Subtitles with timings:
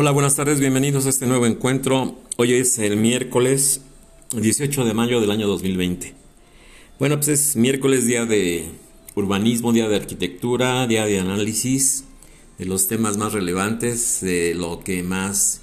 [0.00, 2.14] Hola, buenas tardes, bienvenidos a este nuevo encuentro.
[2.36, 3.80] Hoy es el miércoles
[4.30, 6.14] 18 de mayo del año 2020.
[7.00, 8.70] Bueno, pues es miércoles, día de
[9.16, 12.04] urbanismo, día de arquitectura, día de análisis
[12.58, 15.62] de los temas más relevantes, de lo que más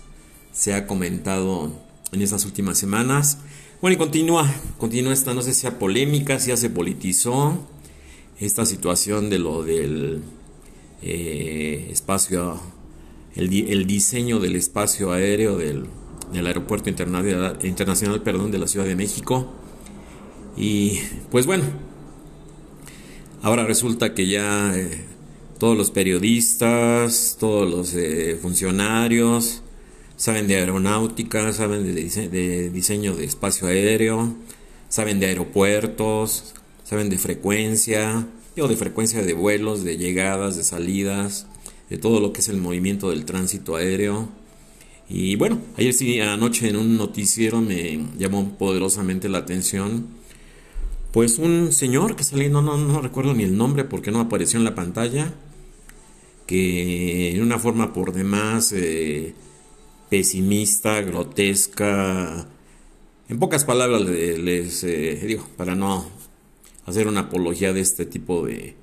[0.52, 1.72] se ha comentado
[2.12, 3.38] en estas últimas semanas.
[3.80, 7.66] Bueno, y continúa, continúa esta, no sé si sea polémica, si ya se politizó
[8.38, 10.24] esta situación de lo del
[11.02, 12.60] eh, espacio,
[13.36, 15.88] el, diseño del espacio aéreo del,
[16.34, 19.54] aeropuerto internacional, internacional perdón, de la Ciudad de México.
[20.58, 21.00] Y
[21.32, 21.66] pues bueno,
[23.42, 25.04] ahora resulta que ya eh,
[25.60, 29.62] todos los periodistas, todos los eh, funcionarios,
[30.18, 34.34] saben de aeronáutica, saben de, diseño de espacio aéreo,
[34.90, 41.48] saben de aeropuertos, saben de frecuencia, o de frecuencia de vuelos, de llegadas, de salidas,
[41.90, 44.30] de todo lo que es el movimiento del tránsito aéreo.
[45.08, 50.08] Y bueno, ayer sí, anoche en un noticiero me llamó poderosamente la atención.
[51.12, 54.60] Pues un señor que salió, no, no, no recuerdo ni el nombre porque no apareció
[54.60, 55.34] en la pantalla,
[56.48, 59.34] que en una forma por demás eh,
[60.10, 62.48] pesimista, grotesca.
[63.30, 66.06] En pocas palabras les eh, digo, para no
[66.86, 68.76] hacer una apología de este tipo de,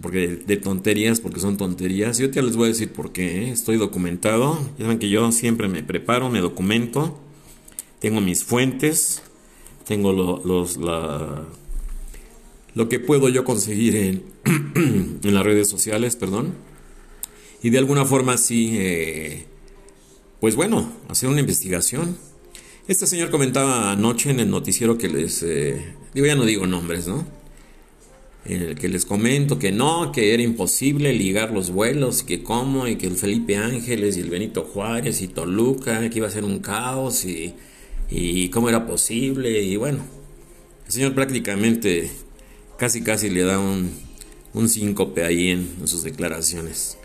[0.00, 2.18] porque de tonterías, porque son tonterías.
[2.18, 3.44] Yo te les voy a decir por qué.
[3.44, 3.50] ¿eh?
[3.50, 4.58] Estoy documentado.
[4.78, 7.18] Ya saben que yo siempre me preparo, me documento.
[8.00, 9.22] Tengo mis fuentes.
[9.86, 10.78] Tengo lo, los,
[12.74, 14.22] lo que puedo yo conseguir en,
[15.22, 16.54] en las redes sociales, perdón.
[17.62, 19.46] Y de alguna forma sí eh,
[20.40, 22.16] pues bueno, hacer una investigación.
[22.88, 27.08] Este señor comentaba anoche en el noticiero que les, eh, digo ya no digo nombres,
[27.08, 27.26] ¿no?
[28.48, 32.86] En el que les comento que no, que era imposible ligar los vuelos, que cómo,
[32.86, 36.44] y que el Felipe Ángeles y el Benito Juárez y Toluca, que iba a ser
[36.44, 39.98] un caos y, cómo era posible, y bueno,
[40.86, 42.08] el señor prácticamente
[42.78, 43.90] casi casi le da un,
[44.54, 46.98] un síncope ahí en sus declaraciones.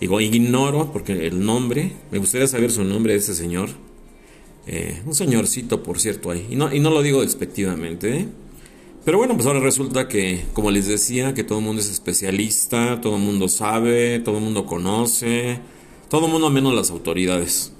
[0.00, 3.70] Digo, ignoro porque el nombre, me gustaría saber su nombre de ese señor.
[4.66, 6.46] Eh, un señorcito, por cierto, ahí.
[6.50, 8.18] Y no, y no lo digo despectivamente.
[8.18, 8.28] ¿eh?
[9.04, 13.00] Pero bueno, pues ahora resulta que, como les decía, que todo el mundo es especialista,
[13.02, 15.60] todo el mundo sabe, todo el mundo conoce,
[16.08, 17.72] todo el mundo menos las autoridades.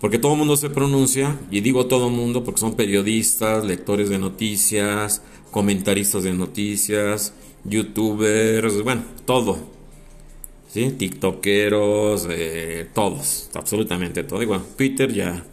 [0.00, 4.08] Porque todo el mundo se pronuncia, y digo todo el mundo porque son periodistas, lectores
[4.08, 7.32] de noticias, comentaristas de noticias,
[7.64, 9.58] youtubers, bueno, todo.
[10.68, 10.90] ¿sí?
[10.90, 14.42] TikTokeros, eh, todos, absolutamente todo.
[14.42, 15.44] Igual, Twitter ya,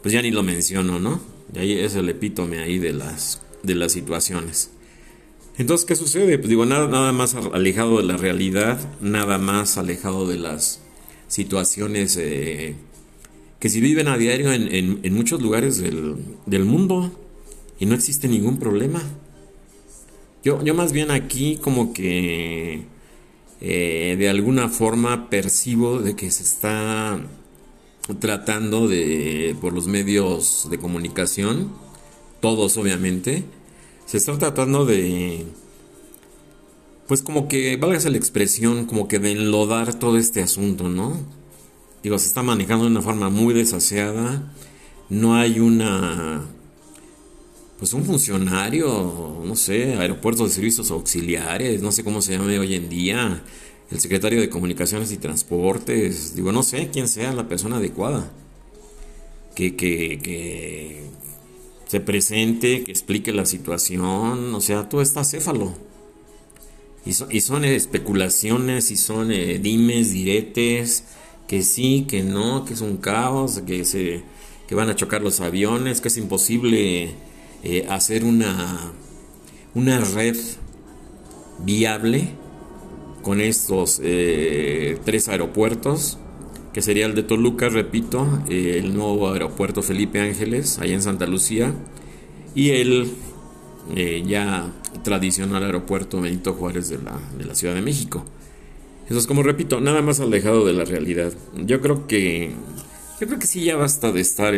[0.00, 1.20] pues ya ni lo menciono, ¿no?
[1.54, 4.70] Y ahí es el epítome ahí de las, de las situaciones.
[5.58, 6.38] Entonces, ¿qué sucede?
[6.38, 10.80] Pues digo, nada, nada más alejado de la realidad, nada más alejado de las
[11.28, 12.74] situaciones eh,
[13.58, 17.12] que se viven a diario en, en, muchos lugares del, del, mundo
[17.78, 19.02] y no existe ningún problema.
[20.42, 22.86] Yo, yo más bien aquí como que
[23.60, 27.20] eh, de alguna forma percibo de que se está
[28.18, 31.70] tratando de, por los medios de comunicación,
[32.42, 33.44] todos obviamente,
[34.04, 35.46] se está tratando de,
[37.08, 41.16] pues como que, valga la expresión, como que de enlodar todo este asunto, ¿no?
[42.02, 44.52] Digo, se está manejando de una forma muy desaseada,
[45.08, 46.42] no hay una
[47.78, 52.74] pues un funcionario, no sé, aeropuertos de servicios auxiliares, no sé cómo se llame hoy
[52.76, 53.42] en día,
[53.90, 58.30] el secretario de Comunicaciones y Transportes, digo, no sé quién sea la persona adecuada,
[59.56, 61.02] que, que,
[61.92, 65.74] se presente, que explique la situación, o sea, todo está céfalo.
[67.04, 71.04] Y, son especulaciones y son eh, dimes, diretes,
[71.46, 74.22] que sí, que no, que es un caos, que, se,
[74.66, 77.10] que van a chocar los aviones, que es imposible
[77.62, 78.94] eh, hacer una,
[79.74, 80.38] una red
[81.58, 82.30] viable
[83.20, 86.16] con estos eh, tres aeropuertos,
[86.72, 91.26] que sería el de Toluca, repito, eh, el nuevo aeropuerto Felipe Ángeles, allá en Santa
[91.26, 91.74] Lucía,
[92.54, 93.10] y el
[94.26, 94.70] ya
[95.02, 98.24] tradicional aeropuerto Benito Juárez de la, de la Ciudad de México.
[99.02, 101.32] Entonces, como repito, nada más alejado de la realidad.
[101.66, 102.52] Yo creo que
[103.20, 104.54] yo creo que sí ya basta de estar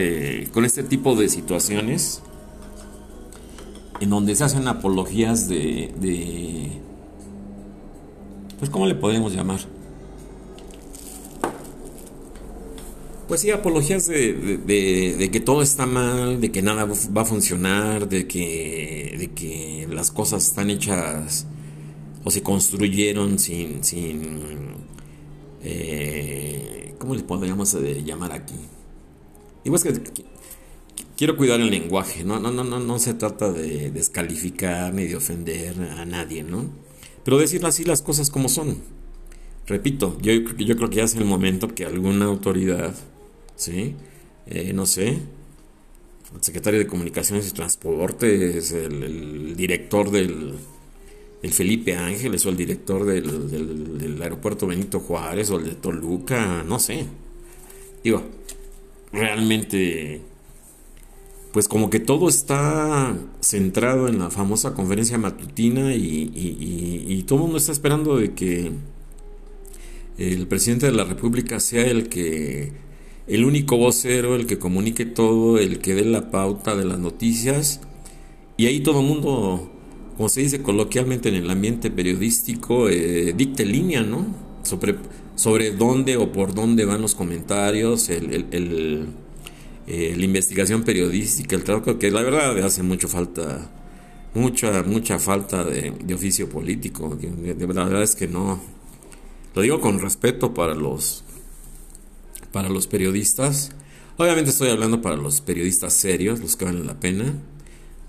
[0.53, 2.23] con este tipo de situaciones
[4.01, 6.71] en donde se hacen apologías de, de
[8.59, 9.61] pues cómo le podemos llamar
[13.35, 14.33] pues apologías de,
[15.19, 19.89] de, que todo está mal de que nada va a funcionar de que de que
[19.91, 21.45] las cosas están hechas
[22.23, 24.39] o se construyeron sin sin
[25.65, 28.55] eh, ¿cómo le podríamos eh, llamar aquí?
[29.65, 29.93] Digo, es que
[31.17, 32.39] quiero cuidar el lenguaje, ¿no?
[32.39, 36.71] No, no, no, no se trata de descalificar ni de ofender a nadie, ¿no?
[37.25, 38.79] Pero decir así las cosas como son.
[39.67, 42.95] Repito, yo, yo creo que ya es el momento que alguna autoridad,
[43.57, 43.95] ¿sí?
[44.47, 50.55] Eh, no sé, el secretario de Comunicaciones y Transportes, el, director del
[51.43, 56.65] el Felipe Ángeles o el director del, del, aeropuerto Benito Juárez o el de Toluca,
[56.65, 57.07] no sé.
[58.03, 58.23] Digo,
[59.13, 60.23] realmente
[61.55, 67.59] pues como que todo está centrado en la famosa conferencia matutina y, todo el mundo
[67.59, 68.73] está esperando de que
[70.19, 72.73] el presidente de la República sea el que,
[73.27, 77.81] el único vocero, el que comunique todo, el que dé la pauta de las noticias
[78.57, 79.71] y ahí todo el mundo,
[80.17, 84.27] como se dice coloquialmente en el ambiente periodístico, eh, dicte línea, ¿no?
[84.63, 84.97] Sobre,
[85.35, 89.07] sobre dónde o por dónde van los comentarios, el
[89.87, 93.71] eh, la investigación periodística, el trabajo que la verdad hace mucho falta,
[94.33, 97.15] mucha, mucha falta de, oficio político.
[97.17, 98.61] De, verdad es que no.
[99.55, 101.24] Lo digo con respeto para los,
[102.55, 103.73] para los periodistas.
[104.17, 107.35] Obviamente estoy hablando para los periodistas serios, los que valen la pena.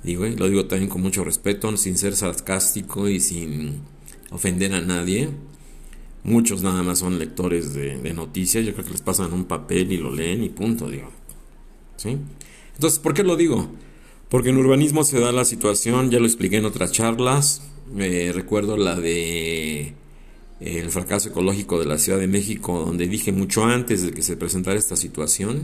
[0.03, 3.81] Digo, lo digo también con mucho respeto, sin ser sarcástico y sin
[4.30, 5.30] ofender a nadie.
[6.24, 9.97] Muchos nada más son lectores de, noticias, yo creo que les pasan un papel y
[9.97, 11.09] lo leen y punto, digo.
[11.98, 12.19] ¿sí?
[12.75, 13.68] Entonces, ¿por qué lo digo?
[14.30, 17.63] Porque en urbanismo se da la situación, ya lo expliqué en otras charlas,
[17.95, 19.94] recuerdo la de eh,
[20.59, 24.37] el fracaso ecológico de la Ciudad de México, donde dije mucho antes de que se
[24.37, 25.63] presentara esta situación.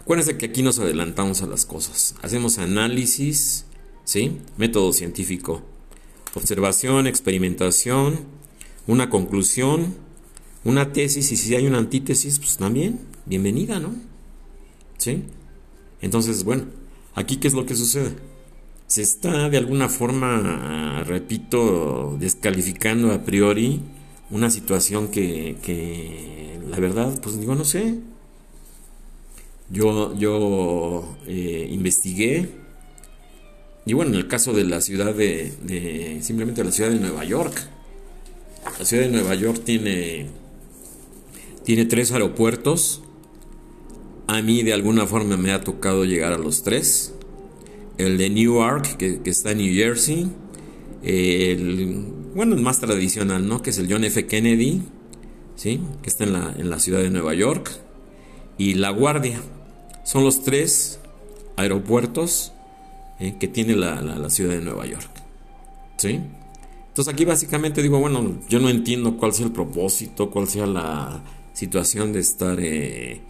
[0.00, 2.14] Acuérdense que aquí nos adelantamos a las cosas.
[2.22, 3.66] Hacemos análisis,
[4.04, 4.38] ¿sí?
[4.56, 5.62] Método científico.
[6.34, 8.20] Observación, experimentación,
[8.86, 9.94] una conclusión,
[10.64, 13.94] una tesis y si hay una antítesis, pues también, bienvenida, ¿no?
[14.98, 15.24] ¿Sí?
[16.00, 16.64] Entonces, bueno,
[17.14, 18.14] aquí qué es lo que sucede.
[18.86, 23.80] Se está de alguna forma, repito, descalificando a priori
[24.30, 27.98] una situación que, que la verdad, pues digo, no sé.
[29.70, 32.48] Yo, yo eh, investigué,
[33.84, 37.24] y bueno, en el caso de la ciudad de, de, simplemente la ciudad de Nueva
[37.24, 37.68] York,
[38.78, 40.26] la ciudad de Nueva York tiene,
[41.64, 43.02] tiene tres aeropuertos,
[44.28, 47.14] a mí de alguna forma me ha tocado llegar a los tres.
[47.96, 50.30] El de Newark, que, que está en New Jersey.
[51.02, 52.04] El,
[52.36, 53.62] bueno, el más tradicional, ¿no?
[53.62, 54.26] Que es el John F.
[54.26, 54.82] Kennedy,
[55.56, 55.80] ¿sí?
[56.02, 57.72] Que está en la, en la ciudad de Nueva York.
[58.58, 59.40] Y La Guardia.
[60.04, 61.00] Son los tres
[61.56, 62.52] aeropuertos
[63.18, 63.36] ¿eh?
[63.40, 65.10] que tiene la, la, ciudad de Nueva York.
[65.96, 66.20] ¿Sí?
[66.88, 71.22] Entonces aquí básicamente digo, bueno, yo no entiendo cuál sea el propósito, cuál sea la
[71.54, 72.58] situación de estar...
[72.60, 73.20] Eh,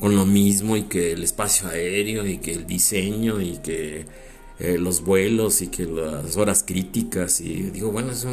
[0.00, 4.04] con lo mismo y que el espacio aéreo y que el diseño y que
[4.58, 8.26] eh, los vuelos y que las horas críticas y digo bueno es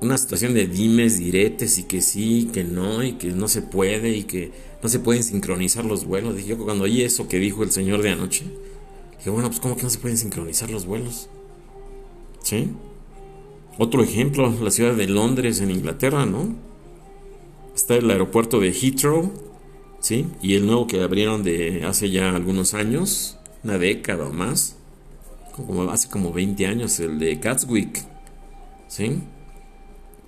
[0.00, 4.16] una situación de dimes diretes y que sí que no y que no se puede
[4.16, 4.52] y que
[4.82, 6.36] no se pueden sincronizar los vuelos.
[6.36, 8.44] Dije yo cuando oí eso que dijo el señor de anoche
[9.18, 11.28] dije bueno pues cómo que no se pueden sincronizar los vuelos
[12.42, 12.70] sí
[13.78, 16.54] otro ejemplo la ciudad de Londres en Inglaterra no
[17.74, 19.52] está el aeropuerto de Heathrow
[20.02, 20.26] ¿sí?
[20.42, 24.76] Y el nuevo que abrieron de hace ya algunos años, una década o más,
[25.54, 28.04] como hace como 20 años, el de Catswick,
[28.88, 29.20] ¿sí?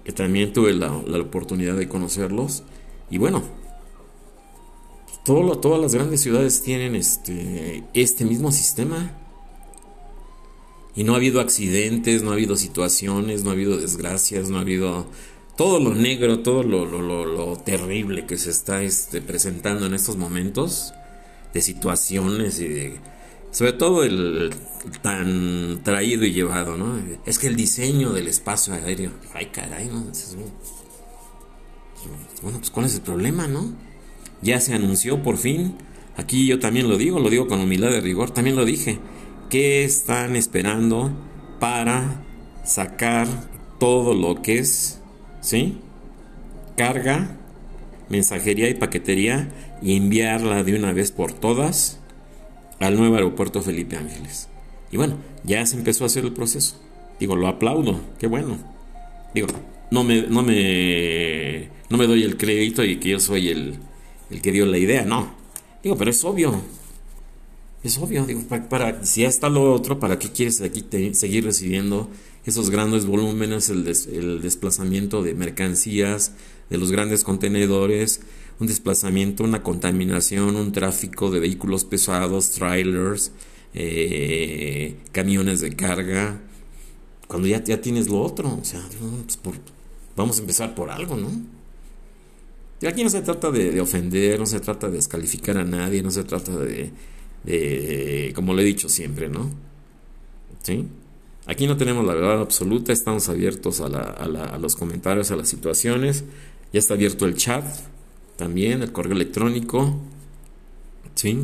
[0.05, 2.63] Que también tuve la, oportunidad de conocerlos.
[3.11, 3.43] Y bueno,
[5.25, 9.19] todo todas las grandes ciudades tienen este, este mismo sistema.
[10.97, 14.61] Y no ha habido accidentes, no ha habido situaciones, no ha habido desgracias, no ha
[14.61, 15.07] habido
[15.57, 20.93] todo lo negro, todo lo, lo, terrible que se está este, presentando en estos momentos,
[21.53, 23.01] de situaciones y de,
[23.55, 24.53] sobre todo el,
[25.01, 27.01] tan traído y llevado, ¿no?
[27.25, 30.07] Es que el diseño del espacio aéreo, ay caray, ¿no?
[32.43, 33.73] Bueno, pues ¿cuál es el problema, no?
[34.43, 35.77] Ya se anunció por fin,
[36.17, 38.99] aquí yo también lo digo, lo digo con humildad de rigor, también lo dije,
[39.51, 41.13] ¿qué están esperando
[41.61, 42.25] para
[42.65, 43.29] sacar
[43.79, 45.01] todo lo que es
[45.41, 45.79] ¿sí?
[46.77, 47.37] Carga,
[48.09, 49.49] mensajería y paquetería
[49.81, 52.01] y enviarla de una vez por todas
[52.81, 54.49] al nuevo aeropuerto Felipe Ángeles.
[54.91, 56.77] Y bueno, ya se empezó a hacer el proceso.
[57.19, 58.59] Digo, lo aplaudo, qué bueno.
[59.35, 59.49] Digo,
[59.91, 63.75] no me, no me, no me doy el crédito y que yo soy el,
[64.31, 65.35] el que dio la idea, no.
[65.83, 66.63] Digo, pero es obvio.
[67.83, 68.41] Es obvio, digo,
[68.71, 72.09] para, si ya está lo otro, ¿para qué quieres aquí seguir recibiendo
[72.47, 76.33] esos grandes volúmenes, el, el desplazamiento de mercancías,
[76.71, 78.21] de los grandes contenedores,
[78.61, 83.33] un desplazamiento, una contaminación, un tráfico de vehículos pesados, trailers,
[83.75, 86.41] eh, camiones de carga,
[87.27, 88.83] cuando ya, ya tienes lo otro, o sea,
[89.43, 89.59] pues
[90.17, 91.31] vamos a empezar por algo, ¿no?
[92.81, 96.11] Y aquí no se trata de, ofender, no se trata de descalificar a nadie, no
[96.11, 96.91] se trata de,
[97.45, 99.51] de, como lo he dicho siempre, ¿no?
[100.63, 100.87] ¿Sí?
[101.47, 105.31] Aquí no tenemos la verdad absoluta, estamos abiertos a, la, a, la, a los comentarios,
[105.31, 106.25] a las situaciones.
[106.73, 107.65] Ya está abierto el chat,
[108.37, 109.95] también el correo electrónico.
[111.15, 111.39] ¿Sí?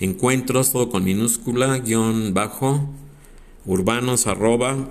[0.00, 2.88] Encuentros, todo con minúscula, guion bajo,
[3.64, 4.88] urbanos, arroba,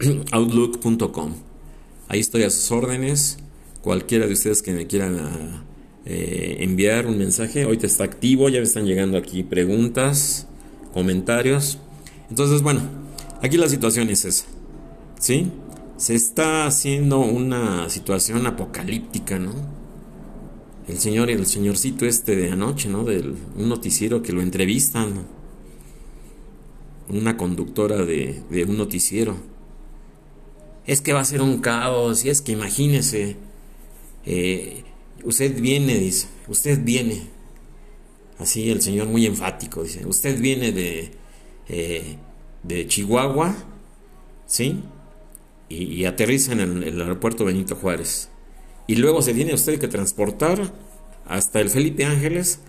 [0.32, 1.34] outlook.com.
[2.08, 3.38] Ahí estoy a sus órdenes.
[3.80, 5.64] Cualquiera de ustedes que me quieran ah,
[6.04, 10.46] eh, enviar un mensaje, hoy te está activo, ya me están llegando aquí preguntas,
[10.92, 11.78] comentarios.
[12.28, 12.82] Entonces, bueno,
[13.42, 14.44] aquí la situación es esa.
[15.18, 15.50] ¿Sí?
[15.96, 19.81] Se está haciendo una situación apocalíptica, ¿no?
[20.88, 23.04] El señor y el señorcito este de anoche, ¿no?
[23.04, 25.26] Del un noticiero que lo entrevistan.
[27.08, 29.36] Una conductora de, de un noticiero
[30.86, 33.36] es que va a ser un caos, y es que imagínese,
[34.26, 34.84] eh,
[35.24, 37.22] usted viene, dice, usted viene,
[38.38, 41.12] así el señor muy enfático, dice, usted viene de,
[41.68, 42.16] eh,
[42.62, 43.54] de Chihuahua,
[44.46, 44.82] ¿sí?
[45.68, 48.28] Y, aterriza en el, el, aeropuerto Benito Juárez.
[48.86, 50.72] Y luego se tiene usted que transportar
[51.26, 52.60] hasta el Felipe Ángeles,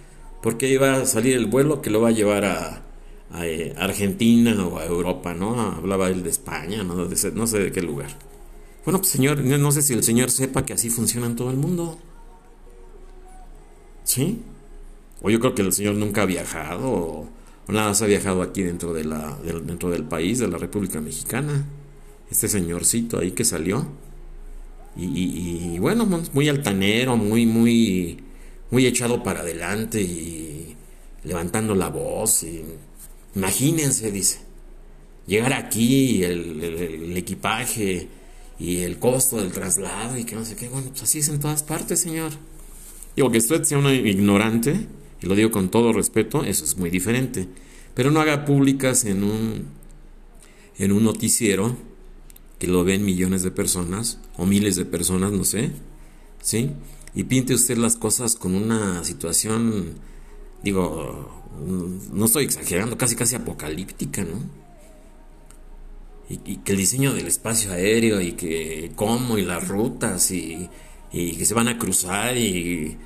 [0.42, 2.84] porque iba a salir el vuelo que lo va a llevar a,
[3.32, 5.60] a eh, Argentina o a Europa, ¿no?
[5.60, 7.06] Hablaba él de España, ¿no?
[7.06, 8.10] De, no sé de qué lugar.
[8.86, 11.58] Bueno, pues señor, no sé si el señor sepa que así funciona en todo el
[11.58, 11.98] mundo.
[14.04, 14.42] ¿Sí?
[15.22, 17.30] O yo creo que el señor nunca ha viajado o,
[17.70, 21.66] nada se ha viajado aquí dentro, de la, dentro del país, de la República Mexicana.
[22.30, 23.88] Este señorcito ahí que salió.
[24.96, 28.20] Y, y, y, bueno, muy altanero, muy, muy,
[28.70, 30.76] muy echado para adelante y
[31.24, 32.64] levantando la voz y
[33.36, 34.40] Imagínense, dice,
[35.26, 38.08] llegar aquí, el, el, equipaje
[38.60, 40.70] y el costo del traslado y que no sé qué.
[40.70, 42.32] Bueno, pues así es en todas partes, señor.
[43.16, 44.88] Digo que usted sea un ignorante,
[45.22, 47.48] y lo digo con todo respeto, eso es muy diferente.
[47.96, 49.66] Pero no haga públicas en un,
[50.78, 51.76] en un noticiero
[52.64, 55.72] que lo ven millones de personas o miles de personas, no sé,
[56.42, 56.70] ¿sí?
[57.14, 59.96] Y pinte usted las cosas con una situación,
[60.64, 61.44] digo,
[62.14, 64.40] no estoy exagerando, casi casi apocalíptica, ¿no?
[66.30, 70.70] Y, que el diseño del espacio aéreo y que cómo y las rutas y,
[71.12, 72.98] que se van a cruzar y,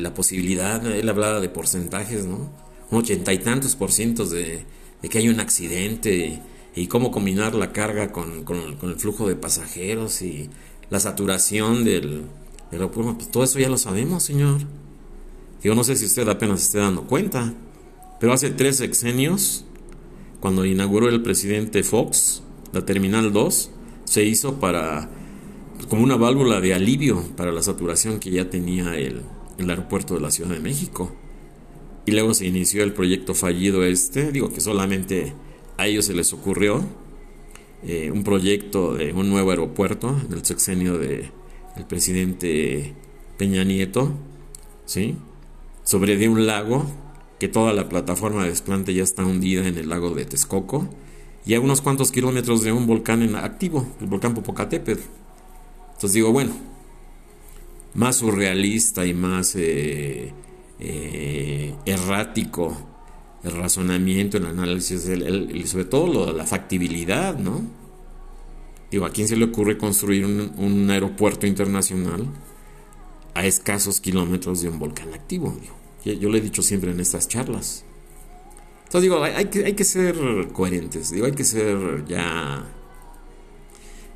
[0.00, 2.52] la posibilidad, él hablaba de porcentajes, ¿no?
[2.90, 4.66] Un ochenta y tantos por cientos de,
[5.08, 6.42] que hay un accidente
[6.74, 8.44] y cómo combinar la carga con,
[8.82, 10.48] el flujo de pasajeros y
[10.90, 12.24] la saturación del,
[12.70, 14.60] aeropuerto, pues todo eso ya lo sabemos, señor.
[15.62, 17.54] Yo no sé si usted apenas esté dando cuenta.
[18.18, 19.64] Pero hace tres sexenios,
[20.40, 23.70] cuando inauguró el presidente Fox, la Terminal 2,
[24.04, 25.10] se hizo para
[25.88, 29.22] como una válvula de alivio para la saturación que ya tenía el,
[29.58, 31.12] aeropuerto de la Ciudad de México.
[32.06, 35.34] Y luego se inició el proyecto fallido este, digo que solamente
[35.82, 36.84] a ellos se les ocurrió
[37.84, 41.30] eh, un proyecto de un nuevo aeropuerto en el sexenio de
[41.76, 42.94] el presidente
[43.36, 44.12] Peña Nieto,
[44.84, 45.16] ¿sí?
[45.82, 46.86] Sobre de un lago
[47.40, 50.88] que toda la plataforma de desplante ya está hundida en el lago de Texcoco
[51.44, 55.02] y a unos cuantos kilómetros de un volcán en activo, el volcán Popocatépetl.
[55.94, 56.52] Entonces digo, bueno,
[57.94, 60.32] más surrealista y más eh,
[60.78, 62.91] eh, errático
[63.44, 67.62] el razonamiento, el análisis, y sobre todo la factibilidad, ¿no?
[68.90, 72.26] Digo, ¿a quién se le ocurre construir un, un aeropuerto internacional
[73.34, 75.56] a escasos kilómetros de un volcán activo?
[76.04, 77.84] Yo lo he dicho siempre en estas charlas.
[78.84, 80.14] Entonces digo, hay, que, hay que ser
[80.52, 82.62] coherentes, digo, hay que ser ya...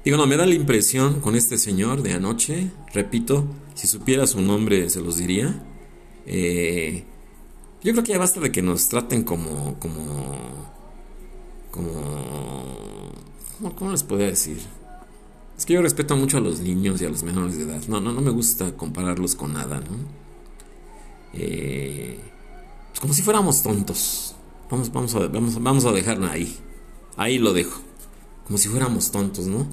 [0.04, 4.40] Digo, no, me da la impresión con este señor de anoche, repito, si supiera su
[4.40, 5.64] nombre se los diría.
[6.26, 7.04] Eh,
[7.86, 9.78] yo creo que ya basta de que nos traten como...
[9.78, 10.36] como...
[11.70, 13.12] como...
[13.76, 14.58] ¿Cómo les podría decir?
[15.56, 17.80] Es que yo respeto mucho a los niños y a los menores de edad.
[17.86, 19.96] No, no, no me gusta compararlos con nada, ¿no?
[21.32, 22.18] Eh,
[22.88, 24.34] pues como si fuéramos tontos.
[24.68, 26.58] Vamos, vamos, a, vamos, vamos a dejarlo ahí.
[27.16, 27.80] Ahí lo dejo.
[28.48, 29.64] Como si fuéramos tontos, ¿no?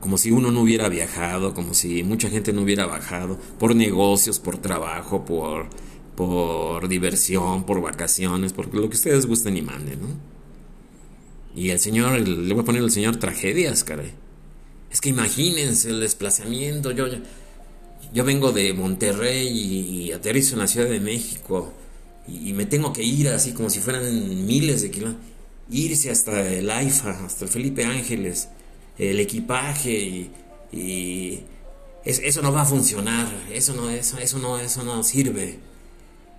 [0.00, 4.38] Como si uno no hubiera viajado, como si mucha gente no hubiera bajado, por negocios,
[4.38, 5.70] por trabajo, por,
[6.16, 10.08] por diversión, por vacaciones, por lo que ustedes gusten y manden, ¿no?
[11.54, 14.12] Y el señor, le voy a poner al señor tragedias, caray.
[14.90, 16.92] Es que imagínense el desplazamiento.
[16.92, 17.06] Yo,
[18.12, 21.72] yo vengo de Monterrey y, aterrizo en la Ciudad de México
[22.28, 25.26] y, me tengo que ir así como si fueran miles de kilómetros.
[25.70, 28.48] Irse hasta el AIFA, hasta el Felipe Ángeles,
[28.98, 30.30] el equipaje
[30.72, 31.40] y,
[32.04, 33.28] eso no va a funcionar.
[33.52, 35.58] Eso no, eso, eso no, eso no sirve.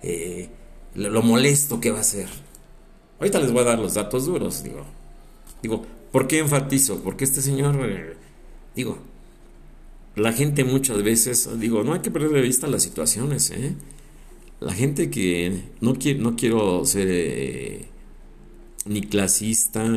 [0.06, 0.50] Eh,
[0.96, 2.28] lo, molesto que va a ser.
[3.18, 4.84] Ahorita les voy a dar los datos duros, digo.
[5.62, 5.82] Digo,
[6.12, 7.02] ¿por qué enfatizo?
[7.02, 8.14] Porque este señor, eh,
[8.76, 8.98] digo,
[10.14, 13.72] la gente muchas veces, digo, no hay que perder de vista las situaciones, ¿eh?
[14.60, 17.86] La gente que no, no quiero ser eh,
[18.84, 19.88] ni clasista,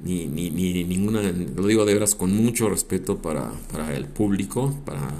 [0.00, 4.76] ni, ni, ni, ninguna, lo digo de veras con mucho respeto para, para el público,
[4.84, 5.14] para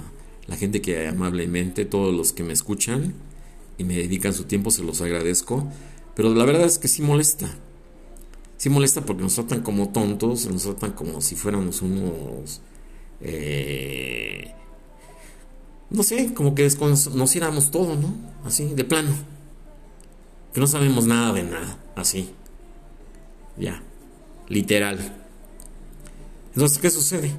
[0.49, 3.15] la gente que amablemente, todos los que me escuchan
[3.79, 5.69] y me dedican su tiempo, se los agradezco,
[6.15, 7.49] pero la verdad es que sí molesta.
[8.57, 12.61] Sí molesta porque nos tratan como tontos, nos tratan como si fuéramos unos
[13.21, 14.53] eh,
[15.91, 18.15] no sé, como que desconociéramos todo, ¿no?
[18.45, 19.13] Así, de plano.
[20.53, 22.31] Que no sabemos nada de nada, así.
[23.59, 23.83] Ya,
[24.49, 25.15] literal.
[26.55, 27.33] Entonces, ¿qué sucede?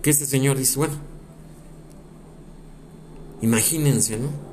[0.00, 0.94] Que este señor dice, bueno,
[3.42, 4.47] imagínense, ¿no?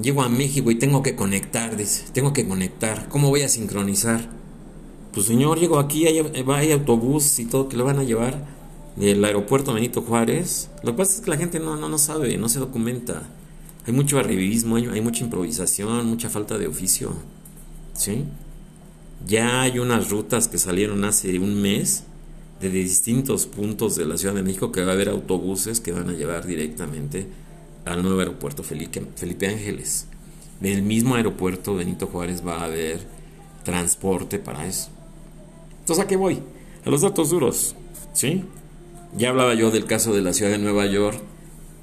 [0.00, 3.08] Llego a México y tengo que conectar, dice, tengo que conectar.
[3.08, 4.30] ¿Cómo voy a sincronizar?
[5.12, 8.46] Pues señor, llego aquí, hay, hay autobús y todo que lo van a llevar
[8.94, 10.70] del aeropuerto Benito Juárez.
[10.82, 13.22] Lo que pasa es que la gente no, no, no sabe, no se documenta.
[13.86, 17.14] Hay mucho arribismo, hay, mucha improvisación, mucha falta de oficio.
[17.94, 18.24] ¿Sí?
[19.26, 22.04] Ya hay unas rutas que salieron hace un mes
[22.60, 26.10] de distintos puntos de la Ciudad de México que va a haber autobuses que van
[26.10, 27.26] a llevar directamente
[27.92, 30.06] al nuevo aeropuerto Felipe, Ángeles.
[30.60, 33.00] Del mismo aeropuerto Benito Juárez va a haber
[33.64, 34.88] transporte para eso.
[35.80, 36.42] Entonces, ¿a qué voy?
[36.84, 37.74] A los datos duros.
[38.12, 38.44] ¿Sí?
[39.16, 41.18] Ya hablaba yo del caso de la ciudad de Nueva York.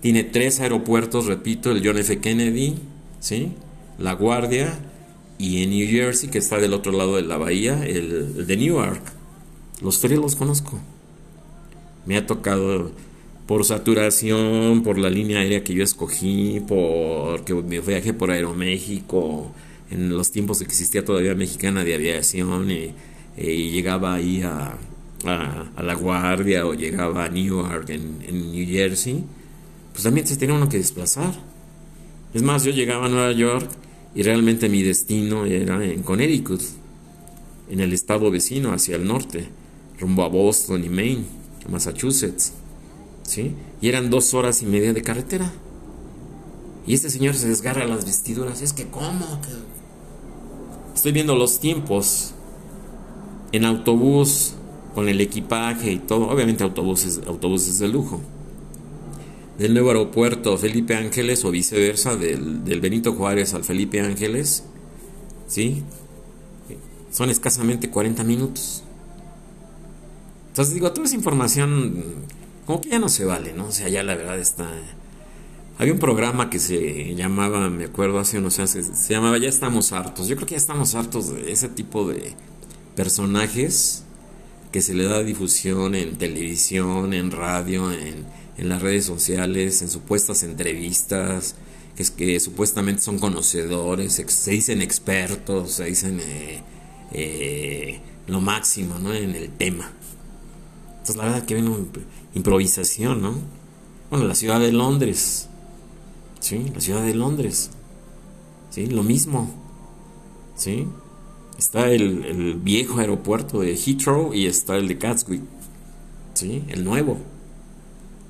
[0.01, 2.19] Tiene tres aeropuertos, repito, el John F.
[2.19, 2.75] Kennedy,
[3.19, 3.53] ¿sí?
[3.97, 4.77] La Guardia
[5.37, 9.01] y en New Jersey, que está del otro lado de la bahía, el, de Newark.
[9.81, 10.79] Los tres los conozco.
[12.05, 12.91] Me ha tocado
[13.47, 19.51] por saturación, por la línea aérea que yo escogí, porque me viajé por Aeroméxico,
[19.91, 22.93] en los tiempos que existía todavía Mexicana de Aviación y
[23.37, 24.77] llegaba ahí a,
[25.25, 29.23] a, La Guardia o llegaba a Newark en, en New Jersey,
[29.91, 31.33] pues también se tenía uno que desplazar.
[32.33, 33.69] Es más, yo llegaba a Nueva York
[34.13, 36.61] y realmente mi destino era en Connecticut,
[37.69, 39.47] en el estado vecino hacia el norte,
[39.99, 41.25] rumbo a Boston y Maine,
[41.69, 42.53] Massachusetts.
[43.25, 43.55] ¿Sí?
[43.81, 45.51] Y eran dos horas y media de carretera.
[46.87, 48.61] Y este señor se desgarra las vestiduras.
[48.61, 49.25] Es que, ¿cómo?
[50.93, 52.33] Estoy viendo los tiempos.
[53.51, 54.53] En autobús
[54.95, 58.21] con el equipaje y todo, obviamente autobuses, autobuses de lujo.
[59.57, 64.63] Del nuevo aeropuerto Felipe Ángeles o viceversa, del, Benito Juárez al Felipe Ángeles,
[65.47, 65.83] ¿sí?
[67.11, 68.83] Son escasamente 40 minutos.
[70.49, 72.03] Entonces digo, toda esa información
[72.65, 73.67] como que ya no se vale, ¿no?
[73.67, 74.67] O sea, ya la verdad está...
[75.77, 79.91] Había un programa que se llamaba, me acuerdo hace unos años, se llamaba Ya estamos
[79.91, 80.27] hartos.
[80.27, 82.33] Yo creo que ya estamos hartos de ese tipo de
[82.95, 84.03] personajes
[84.71, 88.25] que se le da difusión en televisión, en radio, en,
[88.57, 91.55] las redes sociales, en supuestas entrevistas,
[91.95, 96.61] que, es que supuestamente son conocedores, se dicen expertos, se dicen eh,
[97.11, 99.13] eh, lo máximo ¿no?
[99.13, 99.91] en el tema.
[100.91, 101.85] Entonces la verdad que una
[102.35, 103.33] improvisación, ¿no?
[104.11, 105.49] Bueno, la ciudad de Londres,
[106.39, 106.71] ¿sí?
[106.73, 107.71] La ciudad de Londres,
[108.69, 108.85] ¿sí?
[108.85, 109.49] Lo mismo,
[110.55, 110.87] ¿sí?
[111.57, 115.41] Está el, viejo aeropuerto de Heathrow y está el de Catswick.
[116.33, 116.63] ¿Sí?
[116.67, 117.17] El nuevo.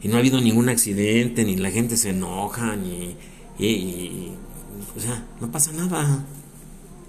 [0.01, 3.15] Y no ha habido ningún accidente, ni la gente se enoja, ni.
[4.95, 6.23] o sea, no pasa nada.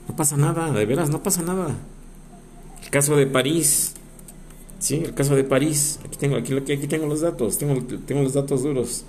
[0.09, 1.77] No pasa nada, de veras, no pasa nada.
[2.83, 3.96] El caso de París.
[4.79, 5.99] Sí, el caso de París.
[6.05, 7.59] Aquí tengo, aquí, aquí tengo los datos.
[7.59, 9.05] Tengo, los datos duros.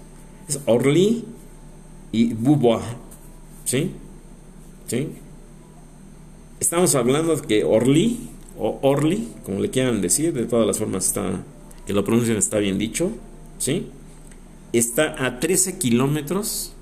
[0.47, 1.25] Es Orly
[2.12, 2.84] y Beaubois.
[3.65, 3.91] ¿Sí?
[4.88, 5.10] ¿Sí?
[6.60, 11.06] Estamos hablando de que Orly, o Orly, como le quieran decir, de todas las formas
[11.06, 11.43] está,
[11.86, 13.12] que lo pronuncian está bien dicho,
[13.60, 13.88] ¿sí?
[14.73, 16.73] Está a 13 kilómetros,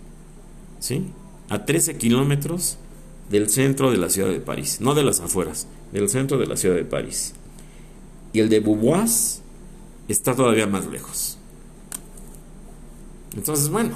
[0.80, 1.08] ¿sí?
[1.50, 2.78] A 13 kilómetros
[3.30, 6.56] del centro de la ciudad de París, no de las afueras, del centro de la
[6.56, 7.34] ciudad de París.
[8.36, 9.42] Y el de Beaubois
[10.10, 11.38] está todavía más lejos.
[13.34, 13.92] Entonces, bueno,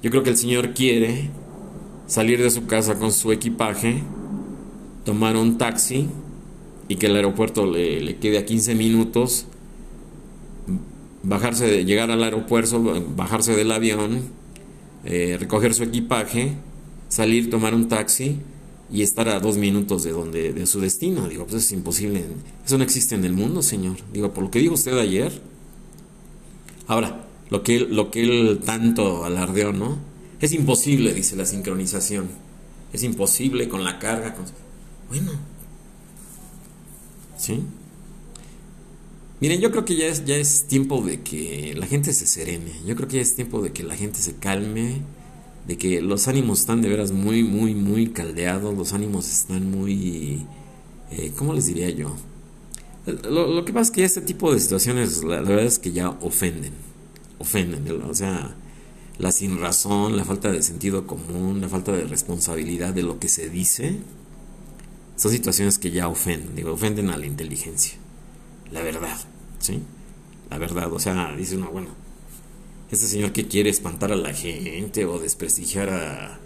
[0.00, 1.30] Yo creo que el señor quiere
[2.06, 4.02] salir de su casa con su equipaje,
[5.04, 6.08] tomar un taxi
[6.88, 9.46] y que el aeropuerto le, quede a 15 minutos,
[11.22, 12.80] bajarse de, llegar al aeropuerto,
[13.16, 14.22] bajarse del avión,
[15.04, 16.54] eh, recoger su equipaje,
[17.08, 18.38] salir, tomar un taxi
[18.92, 21.28] y estar a dos minutos de donde de su destino.
[21.28, 22.24] Digo, pues es imposible.
[22.64, 23.96] Eso no existe en el mundo, señor.
[24.12, 25.40] Digo, por lo que dijo usted ayer.
[26.86, 29.96] Ahora, lo que, lo que él tanto alardeó, ¿no?
[30.40, 32.28] Es imposible, dice la sincronización.
[32.92, 34.36] Es imposible con la carga.
[35.08, 35.32] Bueno.
[37.38, 37.60] ¿Sí?
[39.40, 42.72] Miren, yo creo que ya es, ya es tiempo de que la gente se serene.
[42.86, 45.00] Yo creo que ya es tiempo de que la gente se calme.
[45.66, 48.76] De que los ánimos están de veras muy, muy, muy caldeados.
[48.76, 50.46] Los ánimos están muy...
[51.10, 52.14] Eh, ¿Cómo les diría yo?
[53.06, 56.72] Lo, que pasa es que este tipo de situaciones, la verdad es que ya ofenden
[57.42, 58.54] ofenden, o sea,
[59.18, 63.28] la sin razón, la falta de sentido común, la falta de responsabilidad de lo que
[63.28, 63.98] se dice,
[65.16, 67.94] son situaciones que ya ofenden, digo, ofenden a la inteligencia,
[68.70, 69.18] la verdad,
[69.58, 69.82] ¿sí?
[70.50, 71.88] La verdad, o sea, dice uno, bueno,
[72.92, 76.38] este señor que quiere espantar a la gente o desprestigiar a,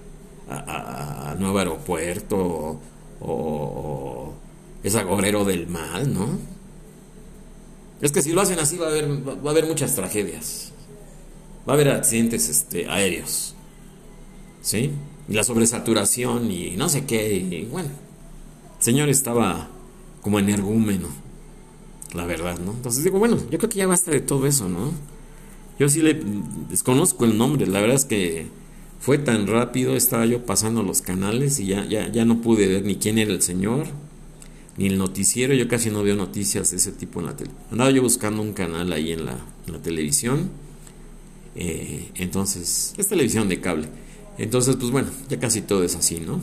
[1.38, 2.80] nuevo aeropuerto o,
[3.20, 4.34] o
[4.82, 6.38] es agorero del mal, ¿no?
[8.00, 10.72] Es que si lo hacen así va a haber, va a haber muchas tragedias
[11.68, 13.54] va a haber accidentes este, aéreos.
[14.62, 14.92] ¿Sí?
[15.28, 17.34] Y la sobresaturación y no sé qué.
[17.34, 17.88] Y bueno,
[18.78, 19.68] el señor estaba
[20.22, 21.08] como energúmeno,
[22.14, 22.72] la verdad, ¿no?
[22.72, 24.92] Entonces digo, bueno, yo creo que ya basta de todo eso, ¿no?
[25.78, 26.20] Yo sí le
[26.70, 28.46] desconozco el nombre, la verdad es que
[28.98, 32.84] fue tan rápido, estaba yo pasando los canales y ya, ya, ya no pude ver
[32.84, 33.86] ni quién era el señor,
[34.78, 37.50] ni el noticiero, yo casi no veo noticias de ese tipo en la tele.
[37.70, 40.50] Andaba yo buscando un canal ahí en la, la televisión
[41.56, 43.88] eh, entonces, es televisión de cable.
[44.38, 46.40] Entonces, pues bueno, ya casi todo es así, ¿no?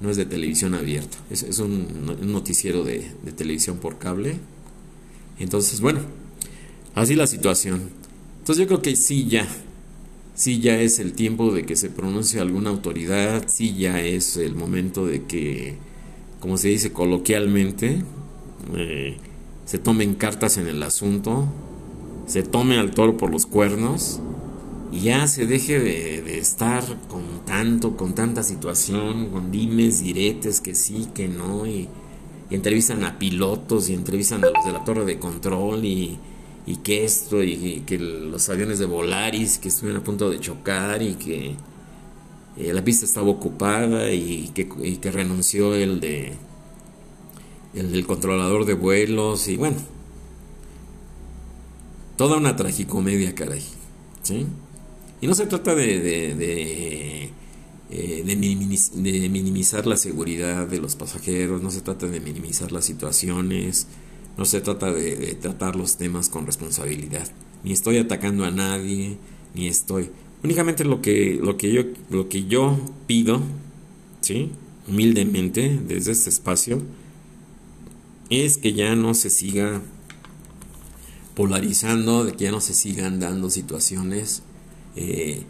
[0.00, 4.36] No es de televisión abierta, es, un, noticiero de, televisión por cable.
[5.38, 6.00] Entonces, bueno,
[6.94, 7.90] así la situación.
[8.44, 9.48] Entonces yo creo que sí ya,
[10.34, 14.54] sí ya es el tiempo de que se pronuncie alguna autoridad, sí ya es el
[14.54, 15.76] momento de que,
[16.40, 18.02] como se dice coloquialmente,
[18.76, 19.16] eh,
[19.64, 21.46] se tomen cartas en el asunto,
[22.26, 24.20] se tome al toro por los cuernos
[24.92, 30.74] y ya se deje de, estar con tanto, con tanta situación, con dimes, diretes, que
[30.74, 31.88] sí, que no, y,
[32.50, 36.18] entrevistan a pilotos y entrevistan a los de la torre de control y,
[36.66, 41.02] y que esto, y, que los aviones de Volaris que estuvieron a punto de chocar
[41.02, 41.56] y que
[42.56, 46.32] eh, la pista estaba ocupada y que, renunció el de
[47.74, 49.76] el del controlador de vuelos y bueno,
[52.16, 53.62] toda una tragicomedia, caray.
[54.22, 54.46] ¿Sí?
[55.20, 57.30] Y no se trata de, de, de,
[57.90, 63.88] eh, minimizar la seguridad de los pasajeros, no se trata de minimizar las situaciones,
[64.36, 67.28] no se trata de, tratar los temas con responsabilidad.
[67.62, 69.18] Ni estoy atacando a nadie,
[69.54, 70.10] ni estoy...
[70.42, 73.40] Únicamente lo que, lo que, yo, lo que yo pido,
[74.20, 74.50] ¿sí?
[74.86, 76.82] humildemente, desde este espacio,
[78.28, 79.80] es que ya no se siga
[81.34, 84.42] polarizando, de que ya no se sigan dando situaciones
[84.96, 85.42] eh,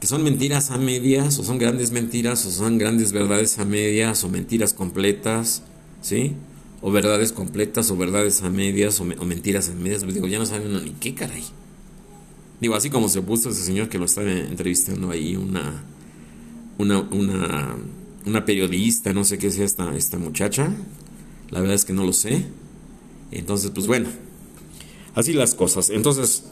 [0.00, 4.22] que son mentiras a medias, o son grandes mentiras, o son grandes verdades a medias,
[4.22, 5.62] o mentiras completas,
[6.02, 6.34] ¿sí?
[6.80, 10.04] O verdades completas, o verdades a medias, o, mentiras a medias.
[10.04, 11.44] Pues digo, ya no saben ni qué caray.
[12.60, 15.84] Digo, así como se puso ese señor que lo estaba entrevistando ahí, una,
[16.78, 17.76] una, una,
[18.26, 20.72] una periodista, no sé qué sea esta, esta muchacha.
[21.50, 22.46] La verdad es que no lo sé.
[23.30, 24.08] Entonces, pues bueno,
[25.14, 25.90] así las cosas.
[25.90, 26.44] Entonces,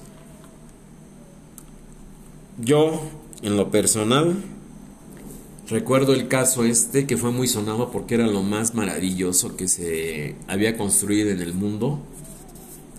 [2.59, 3.03] yo,
[3.43, 4.37] en lo personal,
[5.69, 10.37] recuerdo el caso este que fue muy sonado porque era lo más maravilloso que se
[10.47, 12.01] había construido en el mundo.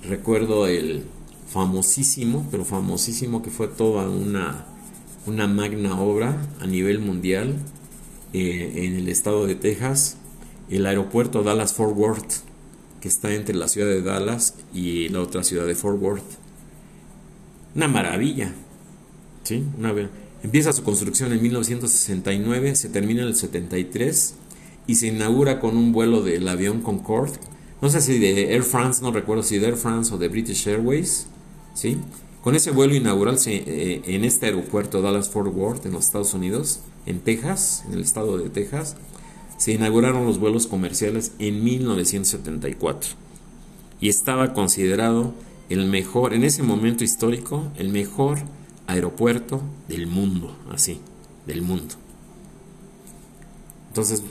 [0.04, 1.06] Recuerdo el
[1.48, 4.66] famosísimo, pero famosísimo que fue toda una,
[5.26, 7.56] una magna obra a nivel mundial
[8.34, 10.18] eh, en el estado de Texas,
[10.70, 12.34] el aeropuerto Dallas Fort Worth,
[13.02, 16.38] que está entre la ciudad de Dallas y la otra ciudad de Fort Worth.
[17.76, 18.54] Una maravilla,
[19.78, 20.10] una vez.
[20.48, 24.36] Empieza su construcción en 1969, se termina en el 73
[24.88, 27.34] y se inaugura con un vuelo del avión Concorde.
[27.82, 30.66] No sé si de Air France, no recuerdo si de Air France o de British
[30.70, 31.28] Airways.
[31.74, 31.98] ¿sí?
[32.42, 36.80] Con ese vuelo inaugural eh, en este aeropuerto Dallas Fort Worth en los Estados Unidos,
[37.06, 38.96] en Texas, en el estado de Texas,
[39.58, 43.10] se inauguraron los vuelos comerciales en 1974
[44.00, 45.34] y estaba considerado
[45.68, 48.38] el mejor, en ese momento histórico, el mejor
[48.88, 51.00] aeropuerto del mundo, así,
[51.46, 51.96] del mundo.
[53.90, 54.24] Entonces,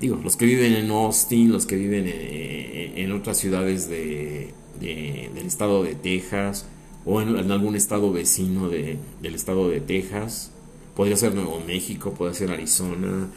[0.00, 5.82] digo, los que viven en Austin, los que viven en, otras ciudades de, del estado
[5.82, 6.66] de Texas
[7.04, 10.50] o en, algún estado vecino de, del estado de Texas,
[10.94, 13.28] podría ser Nuevo México, puede ser Arizona,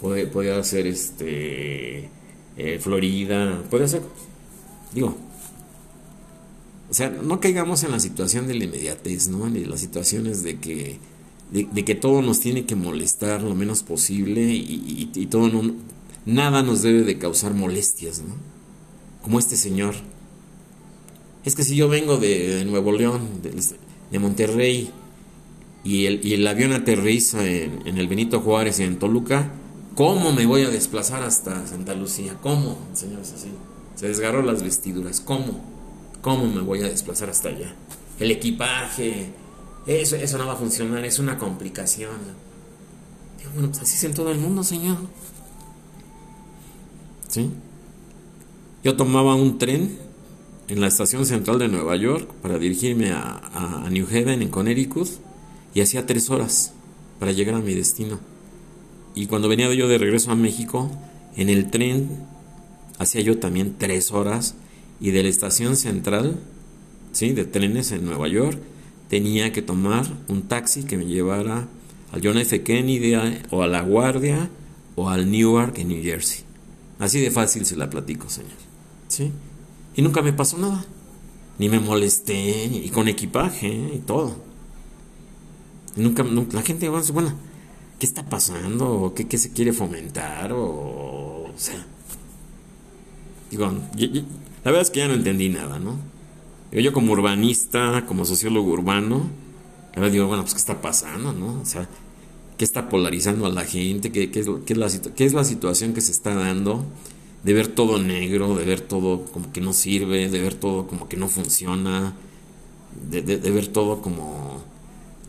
[0.00, 2.08] podría ser este,
[2.56, 4.02] eh, Florida, puede ser,
[4.94, 5.16] digo,
[6.90, 9.46] o sea, no caigamos en la situación de la inmediatez, ¿no?
[9.46, 10.98] En las situaciones de que,
[11.52, 15.74] de, que todo nos tiene que molestar lo menos posible y, todo no,
[16.24, 18.34] nada nos debe de causar molestias, ¿no?
[19.22, 19.96] Como este señor.
[21.44, 24.90] Es que si yo vengo de, Nuevo León, de, Monterrey,
[25.84, 29.52] y el, y el, avión aterriza en, en, el Benito Juárez y en Toluca,
[29.94, 32.38] ¿cómo me voy a desplazar hasta Santa Lucía?
[32.42, 32.78] ¿Cómo?
[32.94, 33.48] Señores, así.
[33.94, 35.20] Se desgarró las vestiduras.
[35.20, 35.77] ¿Cómo?
[36.28, 37.74] ¿Cómo me voy a desplazar hasta allá?
[38.20, 39.30] El equipaje,
[39.86, 42.10] eso, eso no va a funcionar, es una complicación.
[43.38, 44.98] Digo, pues así es en todo el mundo, señor.
[47.28, 47.48] ¿Sí?
[48.84, 49.96] Yo tomaba un tren
[50.68, 55.08] en la estación central de Nueva York para dirigirme a, a New Haven, en Connecticut,
[55.72, 56.74] y hacía tres horas
[57.18, 58.20] para llegar a mi destino.
[59.14, 60.90] Y cuando venía yo de regreso a México,
[61.36, 62.18] en el tren
[62.98, 64.56] hacía yo también tres horas
[65.00, 66.38] y de la estación central,
[67.12, 67.32] ¿sí?
[67.32, 68.58] de trenes en Nueva York,
[69.08, 71.68] tenía que tomar un taxi que me llevara
[72.12, 72.62] al John F.
[72.62, 73.14] Kennedy
[73.50, 74.50] o a La Guardia
[74.96, 76.44] o al Newark en New Jersey.
[76.98, 78.50] Así de fácil se la platico, señor.
[79.08, 79.30] ¿Sí?
[79.94, 80.84] Y nunca me pasó nada.
[81.58, 84.36] Ni me molesté, y con equipaje y todo.
[85.96, 87.34] nunca, la gente va bueno,
[87.98, 89.12] ¿qué está pasando?
[89.16, 90.52] ¿Qué, ¿Qué, se quiere fomentar?
[90.52, 91.84] O, o sea,
[93.50, 93.72] digo,
[94.68, 95.96] la verdad es que ya no entendí nada, ¿no?
[96.72, 99.30] Yo como urbanista, como sociólogo urbano,
[99.94, 101.58] la verdad digo, bueno, pues ¿qué está pasando, no?
[101.62, 101.88] O sea,
[102.58, 104.12] ¿qué está polarizando a la gente?
[104.12, 104.76] ¿Qué, es,
[105.32, 106.84] la, situación que se está dando?
[107.44, 111.08] De ver todo negro, de ver todo como que no sirve, de ver todo como
[111.08, 112.12] que no funciona,
[113.10, 114.62] de, de, ver todo como...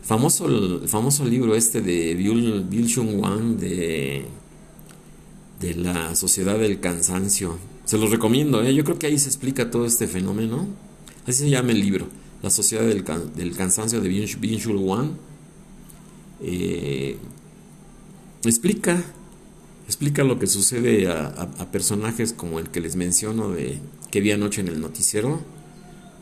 [0.02, 4.26] Famoso, el famoso libro este de Bill, Bill Chung Wang de,
[5.60, 7.56] de la Sociedad del Cansancio
[7.90, 8.72] se los recomiendo, ¿eh?
[8.72, 10.68] yo creo que ahí se explica todo este fenómeno.
[11.26, 12.06] Así se llama el libro,
[12.40, 13.02] La Sociedad del,
[13.56, 15.18] Cansancio de Byung-Chul Wan.
[16.40, 17.16] Eh,
[18.44, 19.02] explica,
[19.86, 23.80] explica lo que sucede a, personajes como el que les menciono de
[24.12, 25.40] que vi anoche en el noticiero.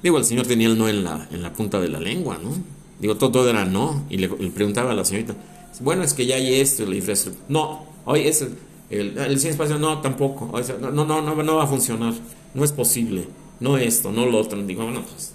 [0.02, 2.54] Digo, el señor tenía el no en la, en la punta de la lengua, ¿no?
[2.98, 4.06] Digo, todo, era no.
[4.08, 5.36] Y le, preguntaba a la señorita,
[5.80, 7.44] bueno, es que ya hay esto, la infraestructura.
[7.50, 8.46] No, hoy es
[8.90, 10.50] el, el cine espacial, no, tampoco.
[10.80, 12.14] no, no, no, no va a funcionar.
[12.54, 13.28] No es posible.
[13.60, 14.62] No esto, no lo otro.
[14.64, 15.32] Digo, bueno, pues,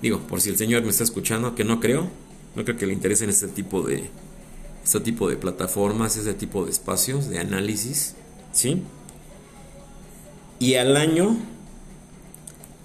[0.00, 2.08] Digo, por si el señor me está escuchando, que no creo,
[2.54, 4.10] no creo que le interesen este tipo de
[4.84, 8.14] este tipo de plataformas, este tipo de espacios de análisis,
[8.52, 8.82] ¿sí?
[10.58, 11.38] Y al año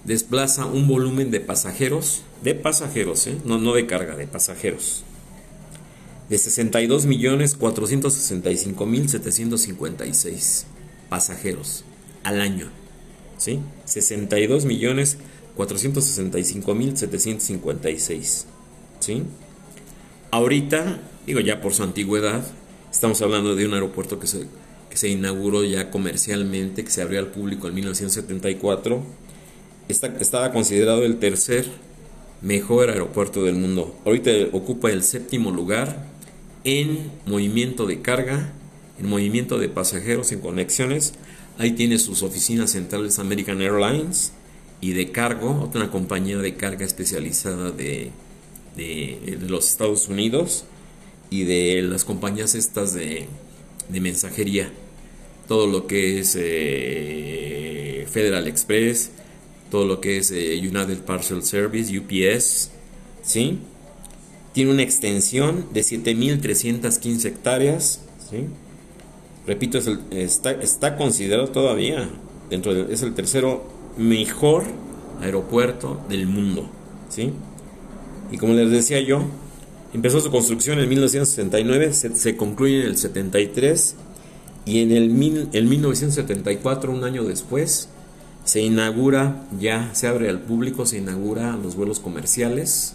[0.04, 3.36] desplaza un volumen de pasajeros de pasajeros, ¿eh?
[3.44, 5.04] no, no de carga, de pasajeros,
[6.28, 10.66] de 62 millones 465 mil 756
[11.08, 11.84] pasajeros
[12.22, 12.68] al año,
[13.36, 13.60] ¿sí?
[13.84, 15.18] 62 millones
[15.56, 18.46] 465 mil 756,
[19.00, 19.22] ¿sí?
[20.30, 22.46] Ahorita, digo ya por su antigüedad,
[22.90, 24.46] estamos hablando de un aeropuerto que se,
[24.88, 29.02] que se inauguró ya comercialmente, que se abrió al público en 1974,
[29.90, 31.66] estaba considerado el tercer
[32.42, 33.94] mejor aeropuerto del mundo.
[34.04, 36.06] Ahorita ocupa el séptimo lugar
[36.64, 38.52] en movimiento de carga,
[38.98, 41.14] en movimiento de pasajeros, en conexiones.
[41.58, 44.32] Ahí tiene sus oficinas centrales American Airlines
[44.80, 48.10] y de cargo, otra compañía de carga especializada de,
[48.76, 50.64] de, los Estados Unidos
[51.28, 53.26] y de las compañías estas de,
[53.88, 54.72] de mensajería.
[55.48, 59.10] Todo lo que es eh, Federal Express,
[59.70, 62.70] todo lo que es eh, United Parcel Service, UPS,
[63.22, 63.58] ¿sí?
[64.52, 68.46] Tiene una extensión de 7.315 hectáreas, ¿sí?
[69.46, 69.78] Repito,
[70.10, 72.10] está, está considerado todavía,
[72.50, 73.64] dentro de, es el tercero
[73.96, 74.64] mejor
[75.20, 76.68] aeropuerto del mundo,
[77.08, 77.32] ¿sí?
[78.30, 79.24] Y como les decía yo,
[79.92, 83.96] empezó su construcción en 1969, se, concluye en el 73
[84.66, 87.88] y en el, mil, el 1974, un año después,
[88.44, 92.94] se inaugura, ya se abre al público, se inaugura los vuelos comerciales.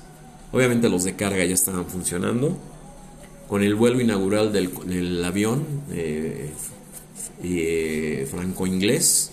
[0.52, 2.58] Obviamente los de carga ya estaban funcionando.
[3.48, 6.50] Con el vuelo inaugural del, avión eh,
[7.44, 9.32] eh, franco-inglés,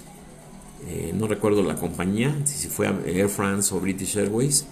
[0.88, 4.66] eh, no recuerdo la compañía, si fue Air France o British Airways,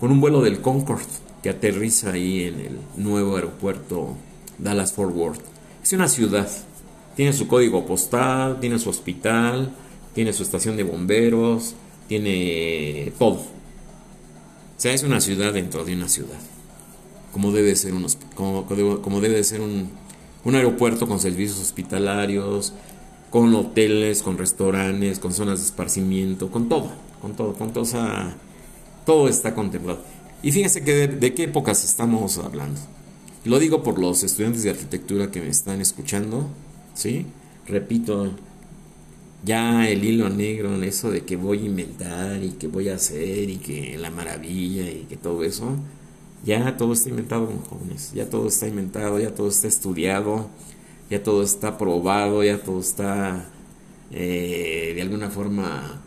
[0.00, 1.04] con un vuelo del Concorde
[1.42, 4.16] que aterriza ahí en el nuevo aeropuerto
[4.58, 5.40] Dallas Fort Worth.
[5.82, 6.48] Es una ciudad,
[7.16, 9.74] tiene su código postal, tiene su hospital,
[10.18, 11.76] tiene su estación de bomberos,
[12.08, 13.34] tiene todo.
[13.34, 13.40] O
[14.76, 16.40] sea, es una ciudad dentro de una ciudad.
[17.32, 18.66] Como debe ser, unos, como,
[19.00, 19.88] como debe ser un,
[20.42, 22.72] un aeropuerto con servicios hospitalarios,
[23.30, 26.90] con hoteles, con restaurantes, con zonas de esparcimiento, con todo,
[27.22, 30.00] con todo, con todo, o todo está contemplado.
[30.42, 32.80] Y fíjense que de, de, qué épocas estamos hablando.
[33.44, 36.48] Lo digo por los estudiantes de arquitectura que me están escuchando,
[36.94, 37.24] ¿sí?
[37.68, 38.32] Repito,
[39.44, 42.96] ya el hilo negro en eso de que voy a inventar y que voy a
[42.96, 45.76] hacer y que la maravilla y que todo eso,
[46.44, 50.50] ya todo está inventado, jóvenes, ya todo está inventado, ya todo está estudiado,
[51.10, 53.48] ya todo está probado, ya todo está
[54.10, 56.02] eh, de alguna forma...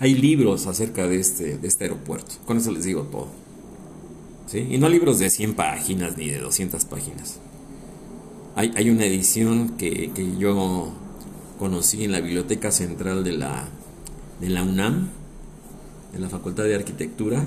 [0.00, 3.28] Hay libros acerca de este, de este aeropuerto, con eso les digo todo.
[4.46, 4.66] ¿Sí?
[4.70, 7.40] Y no libros de 100 páginas ni de 200 páginas.
[8.54, 10.92] Hay, hay una edición que, que yo
[11.58, 13.68] conocí en la Biblioteca Central de la,
[14.40, 15.08] de la UNAM,
[16.14, 17.44] en la Facultad de Arquitectura.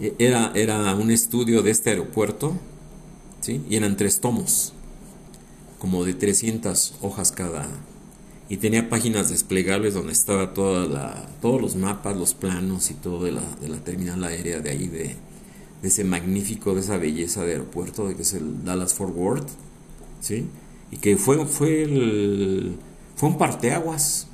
[0.00, 2.56] E, era, era un estudio de este aeropuerto,
[3.40, 3.62] ¿sí?
[3.68, 4.72] y eran tres tomos,
[5.78, 7.68] como de 300 hojas cada.
[8.48, 13.24] Y tenía páginas desplegables donde estaba toda la, todos los mapas, los planos y todo
[13.24, 15.16] de la, de la terminal aérea de ahí, de,
[15.82, 19.48] ese magnífico, de esa belleza de aeropuerto, de que es el Dallas Fort Worth,
[20.20, 20.46] ¿sí?
[20.90, 22.76] Y que fue, fue el,
[23.20, 24.28] fue un parteaguas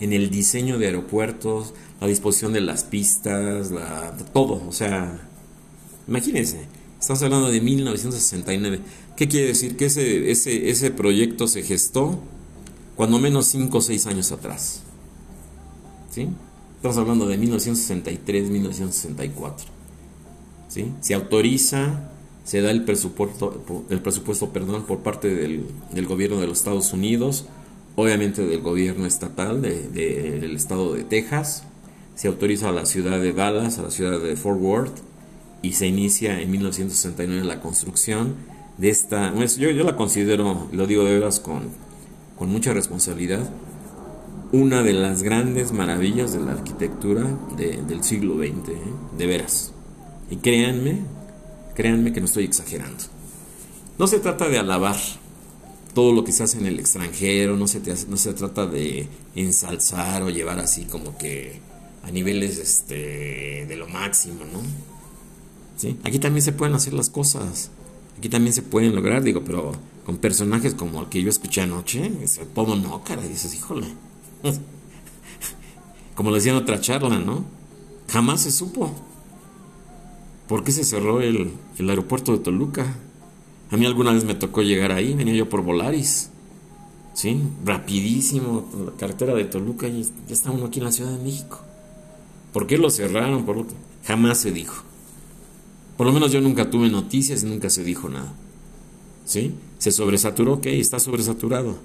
[0.00, 4.66] en el diseño de aeropuertos, la disposición de las pistas, la, todo.
[4.66, 5.28] O sea,
[6.06, 6.68] imagínense,
[6.98, 8.80] estamos hablando de 1969.
[9.14, 9.76] ¿Qué quiere decir?
[9.76, 12.18] Que ese, ese, proyecto se gestó
[12.96, 14.84] cuando menos 5 o 6 años atrás.
[16.76, 19.66] Estamos hablando de 1963, 1964.
[20.68, 20.92] ¿Sí?
[21.02, 22.08] Se autoriza,
[22.44, 27.44] se da el presupuesto, el presupuesto perdón, por parte del gobierno de los Estados Unidos
[27.98, 31.64] obviamente del gobierno estatal del estado de Texas,
[32.14, 34.98] se autoriza a la ciudad de Dallas, a la ciudad de Fort Worth,
[35.62, 38.36] y se inicia en 1969 la construcción
[38.76, 41.70] de esta, yo, yo la considero, lo digo de veras con,
[42.38, 43.50] con mucha responsabilidad,
[44.52, 48.80] una de las grandes maravillas de la arquitectura del siglo XX, ¿eh?
[49.18, 49.72] de veras.
[50.30, 51.00] Y créanme,
[51.74, 53.02] créanme que no estoy exagerando.
[53.98, 54.98] No se trata de alabar,
[55.98, 60.60] todo lo que se hace en el extranjero, no se, trata de ensalzar o llevar
[60.60, 61.58] así como que
[62.04, 64.60] a niveles este, de lo máximo, ¿no?
[66.04, 67.72] Aquí también se pueden hacer las cosas,
[68.16, 69.72] aquí también se pueden lograr, digo, pero
[70.06, 72.12] con personajes como el que yo escuché anoche,
[72.54, 73.88] todo no, cara, dices, híjole.
[76.14, 77.44] como lo decía en otra charla, ¿no?
[78.08, 78.94] Jamás se supo.
[80.46, 82.86] ¿Por qué se cerró el, el aeropuerto de Toluca?
[83.70, 86.30] A mí alguna vez me tocó llegar ahí, venía yo por Volaris.
[87.14, 87.40] ¿Sí?
[87.64, 91.60] Rapidísimo, la carretera de Toluca y ya está aquí en la Ciudad de México.
[92.52, 93.44] ¿Por qué lo cerraron?
[93.44, 93.66] ¿Por
[94.04, 94.84] Jamás se dijo.
[95.96, 98.32] Por lo menos yo nunca tuve noticias y nunca se dijo nada.
[99.24, 99.52] ¿Sí?
[99.78, 101.76] Se sobresaturó, ok, está sobresaturado.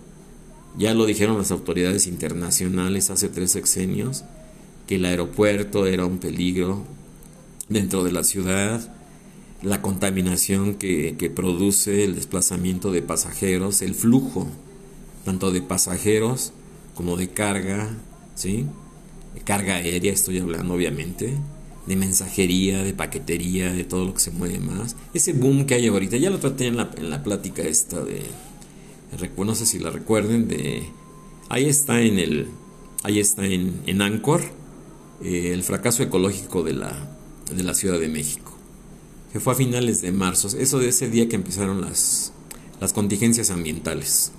[0.78, 4.24] Ya lo dijeron las autoridades internacionales hace tres sexenios,
[4.88, 6.84] que el aeropuerto era un peligro
[7.70, 8.94] dentro de la ciudad,
[9.64, 14.48] la contaminación que, produce el desplazamiento de pasajeros, el flujo
[15.26, 16.52] tanto de pasajeros
[16.96, 17.90] como de carga,
[18.36, 18.66] ¿sí?
[19.34, 21.34] De carga aérea estoy hablando obviamente,
[21.88, 24.96] de mensajería, de paquetería, de todo lo que se mueve más.
[25.14, 28.22] Ese boom que hay ahorita, ya lo traté en la, en la plática esta de,
[29.38, 30.84] no sé si la recuerden, de,
[31.50, 32.48] ahí está en el,
[33.04, 34.42] ahí está en, en Anchor,
[35.24, 37.18] eh, el fracaso ecológico de la,
[37.54, 38.53] de la Ciudad de México,
[39.34, 42.32] que fue a finales de marzo, eso de ese día que empezaron las,
[42.80, 44.32] las contingencias ambientales.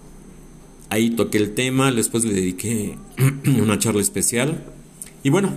[0.89, 2.97] Ahí toqué el tema, después le dediqué
[3.61, 4.65] una charla especial
[5.25, 5.53] y bueno,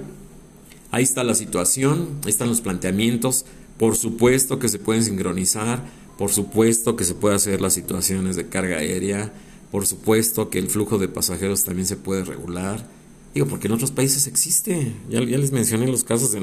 [0.90, 3.46] ahí está la situación, ahí están los planteamientos,
[3.78, 5.86] por supuesto que se pueden sincronizar,
[6.18, 9.32] por supuesto que se puede hacer las situaciones de carga aérea,
[9.70, 12.90] por supuesto que el flujo de pasajeros también se puede regular.
[13.36, 14.94] Digo, porque en otros países existe.
[15.10, 16.42] Ya, les mencioné los casos de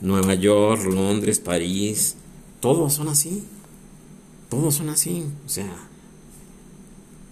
[0.00, 2.16] Nueva York, Londres, París.
[2.62, 3.42] Todos son así.
[4.48, 5.24] Todos son así.
[5.44, 5.88] O sea.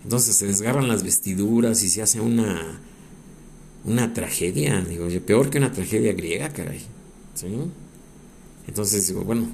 [0.03, 2.81] Entonces se desgarran las vestiduras y se hace una.
[3.85, 4.83] Una tragedia.
[4.83, 6.83] Digo, peor que una tragedia griega, caray.
[7.35, 7.47] ¿Sí?
[8.67, 9.47] Entonces digo, bueno.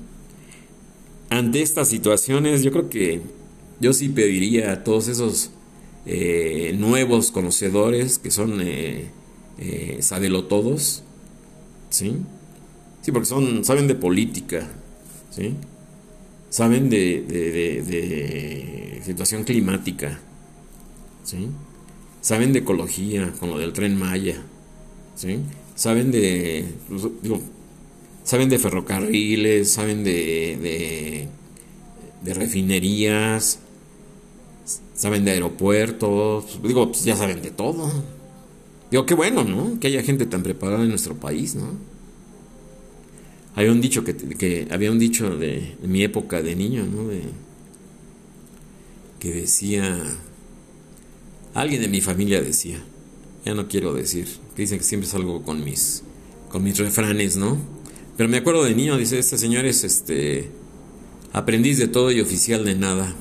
[1.29, 3.21] Ante estas situaciones, yo creo que
[3.79, 5.51] yo sí pediría a todos esos
[6.07, 9.11] eh, nuevos conocedores que son eh,
[9.59, 9.99] eh,
[11.91, 12.17] ¿sí?
[13.03, 14.71] Sí, porque son, saben de política,
[15.37, 15.55] ¿sí?
[16.49, 20.19] Saben de, de, situación climática,
[21.23, 21.49] ¿sí?
[22.21, 24.43] Saben de ecología, con lo del tren Maya,
[25.15, 25.41] ¿sí?
[25.75, 27.41] Saben de, pues, digo,
[28.25, 31.29] saben de ferrocarriles, saben de, de,
[32.23, 33.59] de refinerías,
[34.95, 37.93] saben de aeropuertos, digo, pues ya saben de todo.
[38.91, 39.79] Digo, qué bueno, ¿no?
[39.79, 41.96] Que haya gente tan preparada en nuestro país, ¿no?
[43.57, 47.09] Había un dicho que, que había un dicho de, mi época de niño, ¿no?
[47.09, 47.23] De,
[49.19, 49.99] que decía,
[51.55, 52.85] alguien de mi familia decía,
[53.47, 56.03] ya no quiero decir, dicen que siempre salgo con mis,
[56.51, 57.57] con mis refranes, ¿no?
[58.19, 60.51] Pero me acuerdo de niño, dice, este señor es este,
[61.33, 63.17] aprendiz de todo y oficial de nada.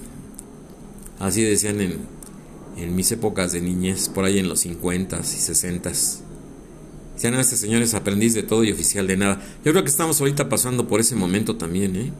[1.17, 1.99] Así decían en,
[2.75, 5.93] en mis épocas de niñez, por ahí en los 50 y 60
[7.15, 9.41] Decían, a este señor es aprendiz de todo y oficial de nada.
[9.63, 12.11] Yo creo que estamos ahorita pasando por ese momento también, ¿eh?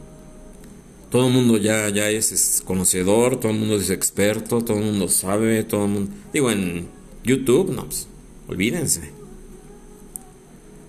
[1.10, 5.08] Todo el mundo ya, ya es, conocedor, todo el mundo es experto, todo el mundo
[5.08, 6.12] sabe, todo el mundo...
[6.32, 6.88] Digo, en
[7.24, 8.08] YouTube, no, pues,
[8.48, 9.12] olvídense.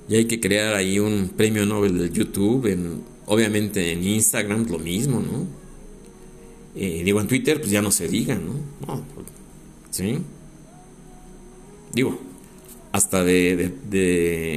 [0.07, 4.79] Y hay que crear ahí un premio Nobel del YouTube, en, obviamente en Instagram lo
[4.79, 5.45] mismo, ¿no?
[6.75, 9.03] Eh, digo, en Twitter, pues ya no se diga, ¿no?
[9.91, 10.19] ¿Sí?
[11.93, 12.19] Digo,
[12.97, 14.55] hasta de, de,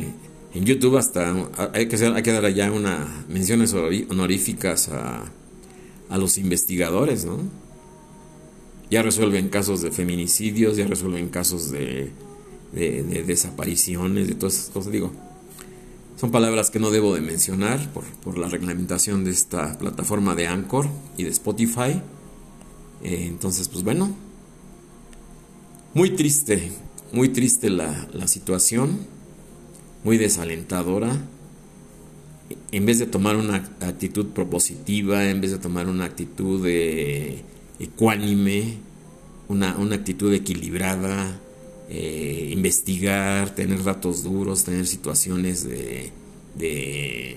[0.55, 1.35] en YouTube hasta
[1.75, 5.25] hay que, hacer, hay que dar allá unas menciones honoríficas a,
[6.09, 7.39] a los investigadores, ¿no?
[8.91, 12.11] Ya resuelven casos de feminicidios, ya resuelven casos de,
[12.73, 14.91] de, de desapariciones, de todas esas cosas.
[14.91, 15.13] Digo,
[16.19, 20.47] son palabras que no debo de mencionar por, por la reglamentación de esta plataforma de
[20.47, 20.89] Anchor
[21.19, 22.01] y de Spotify.
[23.05, 24.17] Eh, entonces, pues bueno,
[25.93, 26.73] muy triste,
[27.13, 28.99] muy triste la, la situación,
[30.05, 31.21] muy desalentadora.
[32.73, 37.45] En vez de tomar una actitud propositiva, en vez de tomar una actitud de
[37.79, 38.79] ecuánime,
[39.49, 41.41] una, una actitud equilibrada,
[41.89, 46.13] eh, investigar, tener datos duros, tener situaciones de,
[46.57, 47.37] de,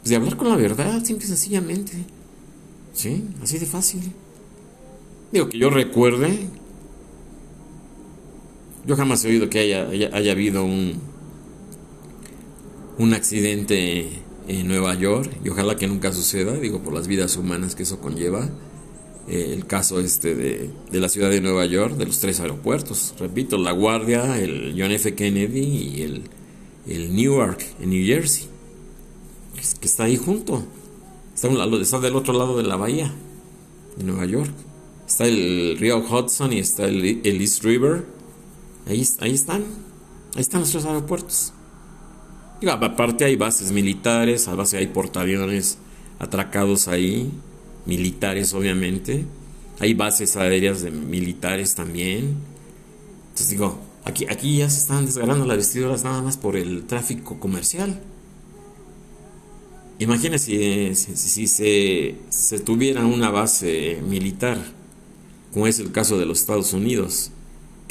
[0.00, 1.92] pues de hablar con la verdad, simple y sencillamente.
[2.94, 4.12] Sí, así de fácil.
[5.32, 6.48] Digo que yo recuerde,
[8.86, 11.00] yo jamás he oído que haya, haya, habido un,
[12.98, 14.08] un accidente
[14.48, 18.00] en Nueva York y ojalá que nunca suceda, digo por las vidas humanas que eso
[18.00, 18.48] conlleva.
[19.28, 23.14] Eh, el caso este de, de, la ciudad de Nueva York, de los tres aeropuertos,
[23.20, 25.14] repito, La Guardia, el John F.
[25.14, 26.22] Kennedy y el,
[26.88, 28.48] el Newark en New Jersey,
[29.80, 30.64] que está ahí junto.
[31.34, 33.12] Está, del otro lado de la bahía
[33.96, 34.52] de Nueva York.
[35.06, 38.04] Está el río Hudson y está el, East River.
[38.86, 39.62] Ahí, ahí están.
[40.34, 41.52] Ahí están nuestros aeropuertos.
[42.66, 45.78] aparte hay bases militares, a base hay portaaviones
[46.18, 47.30] atracados ahí,
[47.86, 49.26] militares obviamente.
[49.80, 52.36] Hay bases aéreas de militares también.
[53.24, 57.40] Entonces digo, aquí, aquí ya se están desgarrando las vestiduras nada más por el tráfico
[57.40, 58.00] comercial.
[59.98, 64.58] Imagínese si, se, tuviera una base militar,
[65.52, 67.31] como es el caso de los Estados Unidos,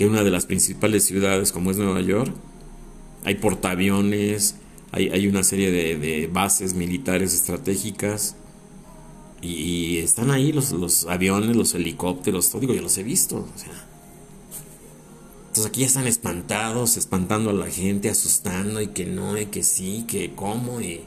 [0.01, 2.33] que una de las principales ciudades como es Nueva York,
[3.23, 4.55] hay portaaviones,
[4.91, 8.35] hay, hay una serie de, bases militares estratégicas
[9.43, 13.47] y, están ahí los, los, aviones, los helicópteros, todo, digo, yo los he visto.
[15.41, 19.61] Entonces aquí ya están espantados, espantando a la gente, asustando y que no, y que
[19.61, 21.01] sí, que cómo, y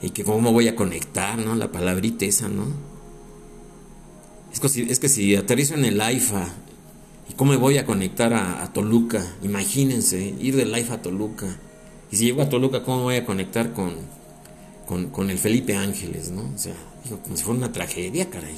[0.00, 1.54] y que cómo voy a conectar, ¿no?
[1.56, 2.68] La palabrita esa, ¿no?
[4.50, 6.54] Es que es que si aterrizo en el AIFA
[7.28, 9.24] ¿Y cómo me voy a conectar a, Toluca?
[9.42, 11.46] Imagínense, ir de live a Toluca.
[12.10, 13.94] Y si llego a Toluca, ¿cómo voy a conectar con,
[15.12, 16.50] con, el Felipe Ángeles, ¿no?
[16.54, 16.74] O sea,
[17.04, 18.56] digo, como si fuera una tragedia, caray.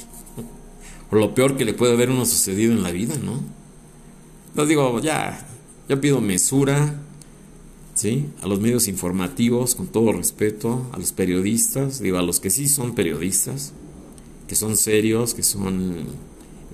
[1.11, 3.41] O lo peor que le puede haber uno sucedido en la vida, ¿no?
[4.49, 5.45] Entonces digo, ya,
[5.89, 6.95] yo pido mesura,
[7.93, 8.27] ¿sí?
[8.41, 12.69] A los medios informativos, con todo respeto, a los periodistas, digo, a los que sí
[12.69, 13.73] son periodistas,
[14.47, 16.05] que son serios, que son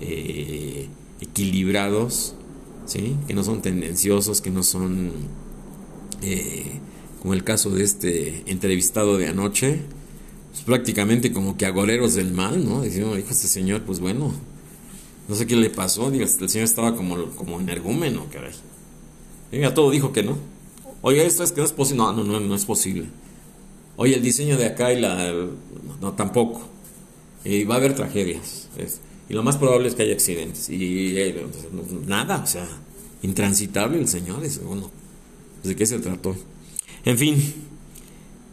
[0.00, 0.88] eh,
[1.20, 2.34] equilibrados,
[2.86, 3.16] ¿sí?
[3.26, 5.12] Que no son tendenciosos, que no son,
[6.22, 6.80] eh,
[7.20, 9.80] como el caso de este entrevistado de anoche,
[10.50, 12.82] pues prácticamente como que agoreros del mal, ¿no?
[12.82, 14.32] Diciendo, dijo este señor, pues bueno,
[15.28, 18.52] no sé qué le pasó, digo, el señor estaba como, como energúmeno, caray.
[19.50, 20.36] Diga, todo dijo que no.
[21.00, 22.02] Oye, esto es que no es posible.
[22.02, 23.06] No, no, no, es posible.
[23.96, 25.32] Oye, el diseño de acá y la...
[26.00, 26.62] No, tampoco.
[27.44, 28.68] Y va a haber tragedias.
[29.28, 30.70] Y lo más probable es que haya accidentes.
[30.70, 31.46] Y eh,
[32.06, 32.66] nada, o sea,
[33.22, 34.44] intransitable el señor.
[34.44, 34.90] Es, bueno,
[35.62, 36.34] ¿de qué se trató?
[37.04, 37.36] En fin,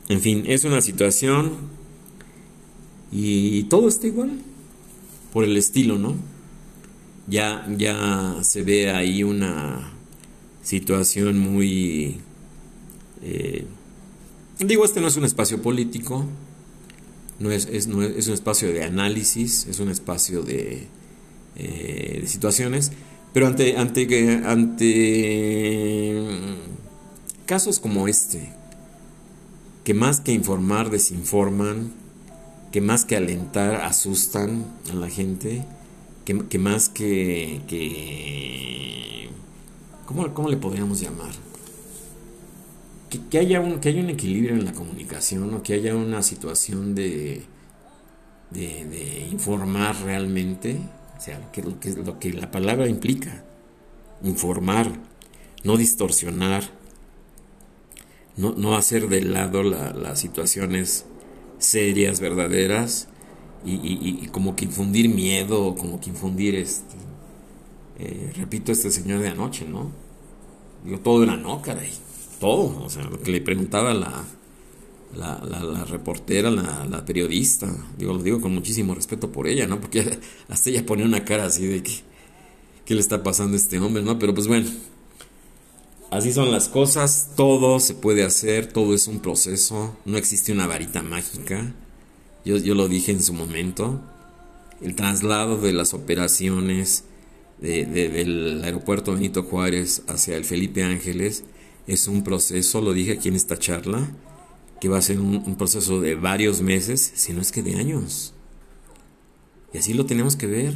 [0.10, 1.52] en fin, es una situación
[3.12, 4.40] y todo está igual
[5.32, 6.16] por el estilo, ¿no?
[7.28, 9.94] Ya, ya se ve ahí una
[10.62, 12.18] situación muy...
[13.24, 13.66] Eh,
[14.60, 16.26] digo, este no es un espacio político,
[17.40, 20.88] no es, es, no es, un espacio de análisis, es un espacio de,
[21.56, 22.92] eh, de situaciones,
[23.34, 26.24] pero ante, ante, ante
[27.46, 28.50] casos como este,
[29.84, 31.92] que más que informar desinforman,
[32.72, 35.66] que más que alentar asustan a la gente,
[36.26, 38.96] que, que más que, que
[40.06, 41.34] ¿Cómo, le podríamos llamar?
[43.30, 46.96] Que, haya un, que haya un equilibrio en la comunicación o que haya una situación
[46.96, 47.44] de,
[48.52, 50.80] de, informar realmente,
[51.18, 53.44] o sea, que, lo, que, lo que la palabra implica,
[54.24, 54.92] informar,
[55.64, 56.64] no distorsionar,
[58.38, 61.06] no, no hacer de lado las situaciones
[61.58, 63.08] serias, verdaderas,
[63.66, 66.96] y, como que infundir miedo, como que infundir este,
[67.98, 69.92] eh, repito, este señor de anoche, ¿no?
[70.84, 71.92] Digo, todo era no, caray.
[72.40, 72.84] Todo.
[72.84, 74.26] O sea, lo que le preguntaba la,
[75.16, 77.74] la, la, reportera, la, la, periodista.
[77.98, 79.80] Digo, lo digo con muchísimo respeto por ella, ¿no?
[79.80, 80.20] Porque
[80.50, 81.94] hasta ella ponía una cara así de que,
[82.86, 84.20] ¿qué le está pasando a este hombre, no?
[84.20, 84.70] Pero pues bueno,
[86.12, 87.32] así son las cosas.
[87.36, 89.96] Todo se puede hacer, todo es un proceso.
[90.06, 91.74] No existe una varita mágica.
[92.44, 94.02] Yo, yo lo dije en su momento.
[94.82, 97.06] El traslado de las operaciones
[97.60, 101.46] del aeropuerto Benito Juárez hacia el Felipe Ángeles
[101.88, 104.08] es un proceso, lo dije aquí en esta charla,
[104.80, 108.34] que va a ser un, proceso de varios meses, si no es que de años.
[109.74, 110.74] Y así lo tenemos que ver.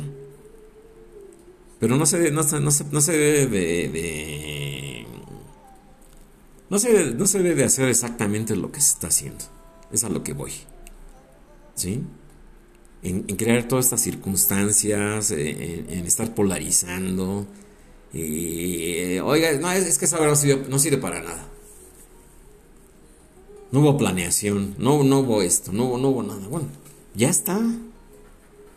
[1.80, 5.06] Pero no se, no, no no se debe de,
[6.70, 9.46] no, se, no se debe de hacer exactamente lo que se está haciendo.
[9.92, 10.52] Es a lo que voy.
[11.76, 12.04] ¿Sí?
[13.02, 17.48] en, crear todas estas circunstancias, eh, en, estar polarizando.
[18.14, 20.38] Y, oiga, no, es, que esa verdad
[20.70, 21.48] no sirve, para nada.
[23.72, 26.48] No hubo planeación, no, no hubo esto, no, no hubo nada.
[26.48, 26.68] Bueno,
[27.14, 27.60] ya está.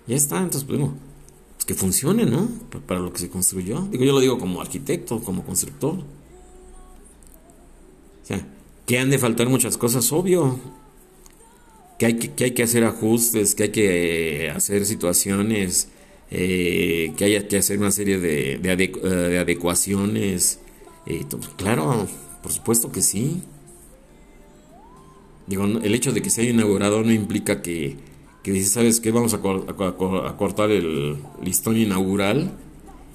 [0.06, 0.94] Ya está, entonces, pues, bueno,
[1.54, 2.48] pues que funcione, ¿no?
[2.86, 3.80] Para, lo que se construyó.
[3.90, 5.94] Digo, yo lo digo como arquitecto, como constructor.
[8.22, 8.46] O sea,
[8.86, 10.58] que han de faltar muchas cosas, obvio
[12.02, 15.86] que hay que, hay que hacer ajustes, que hay que eh, hacer situaciones,
[16.34, 20.60] eh, que haya que hacer una serie de, de, adecuaciones.
[21.04, 21.26] Eh,
[21.56, 22.08] claro,
[22.42, 23.42] por supuesto que sí.
[25.46, 27.96] Digo, el hecho de que se haya inaugurado no implica que,
[28.42, 29.10] que dice, ¿sabes qué?
[29.10, 29.40] Vamos a,
[30.38, 32.52] cortar el listón inaugural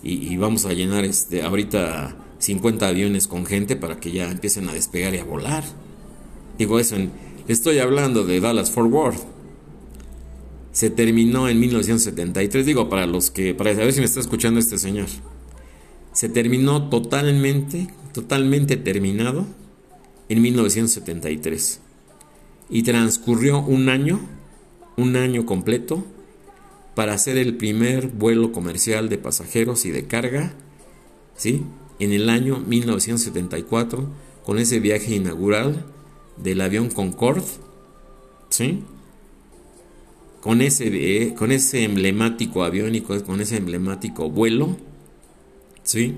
[0.03, 4.69] y, y, vamos a llenar este ahorita 50 aviones con gente para que ya empiecen
[4.69, 5.63] a despegar y a volar.
[6.59, 7.11] Digo eso en,
[7.47, 9.36] Estoy hablando de Dallas Fort Worth.
[10.77, 14.77] Se terminó en 1973, digo para los que, para saber si me está escuchando este
[14.77, 15.07] señor.
[16.11, 19.47] Se terminó totalmente, totalmente terminado
[20.29, 21.79] en 1973.
[22.69, 24.19] Y transcurrió un año,
[24.97, 26.05] un año completo,
[26.93, 30.53] para hacer el primer vuelo comercial de pasajeros y de carga,
[31.35, 31.63] ¿sí?
[31.97, 34.07] En el año 1974,
[34.45, 35.87] con ese viaje inaugural
[36.37, 37.47] del avión Concorde,
[38.49, 38.83] ¿sí?
[40.41, 44.77] Con ese, eh, con ese emblemático avión y con, ese emblemático vuelo,
[45.83, 46.15] ¿sí?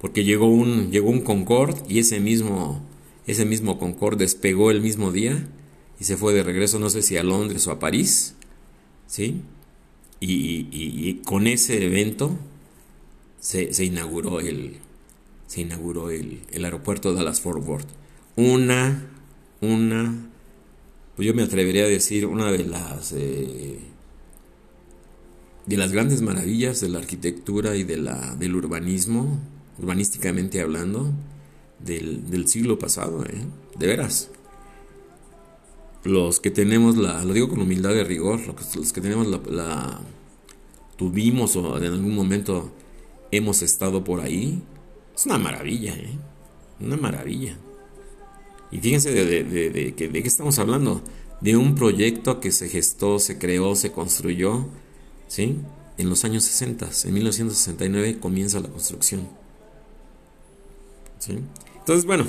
[0.00, 2.80] Porque llegó un, llegó un Concorde y ese mismo,
[3.26, 5.46] ese mismo Concorde despegó el mismo día
[6.00, 8.36] y se fue de regreso, no sé si a Londres o a París,
[9.06, 9.42] ¿sí?
[10.20, 12.38] Y, y con ese evento
[13.42, 14.76] se, inauguró el
[15.46, 17.88] se inauguró el, aeropuerto de Dallas Fort Worth.
[18.36, 19.06] Una,
[19.60, 20.30] una,
[21.22, 23.78] pues yo me atrevería a decir una de las eh,
[25.66, 29.38] de las grandes maravillas de la arquitectura y de la, del urbanismo,
[29.78, 31.12] urbanísticamente hablando,
[31.78, 33.44] del, siglo pasado, ¿eh?
[33.78, 34.30] de veras.
[36.02, 38.40] Los que tenemos la, lo digo con humildad de rigor,
[38.74, 40.00] los que tenemos la,
[40.96, 42.72] tuvimos o en algún momento
[43.30, 44.60] hemos estado por ahí,
[45.14, 46.18] es una maravilla, ¿eh?
[46.80, 47.56] una maravilla.
[48.72, 51.02] Y fíjense de, de, qué estamos hablando,
[51.42, 54.66] de un proyecto que se gestó, se creó, se construyó,
[55.28, 55.58] ¿sí?
[55.98, 59.28] En los años 60, en 1969 comienza la construcción.
[61.18, 61.38] ¿sí?
[61.78, 62.24] Entonces, bueno,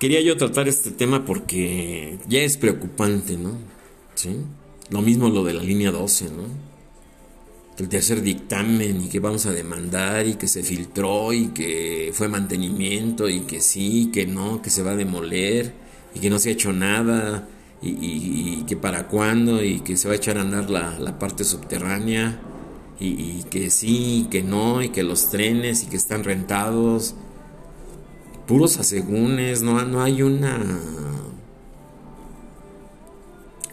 [0.00, 3.52] quería yo tratar este tema porque ya es preocupante, ¿no?
[4.16, 4.40] ¿Sí?
[4.90, 6.67] Lo mismo lo de la línea 12, ¿no?
[7.78, 12.28] El tercer dictamen y que vamos a demandar y que se filtró y que fue
[12.28, 15.72] mantenimiento y que sí, que no, que se va a demoler
[16.14, 17.48] y que no se ha hecho nada
[17.80, 22.40] y, que para cuándo y que se va a echar a andar la, parte subterránea
[22.98, 27.14] y, y, que sí, que no y que los trenes y que están rentados
[28.48, 30.58] puros asegúnes, no, no hay una...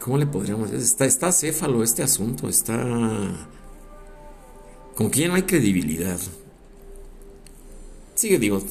[0.01, 0.85] ¿Cómo le podríamos decir?
[0.85, 2.75] Está, está céfalo este asunto, está...
[4.95, 6.19] Con que ya no hay credibilidad.
[8.15, 8.63] Sí, digo,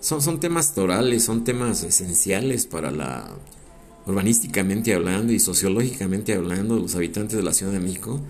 [0.00, 3.30] son, son temas torales, son temas esenciales para la...
[4.06, 8.20] urbanísticamente hablando y sociológicamente hablando, los habitantes de la Ciudad de México.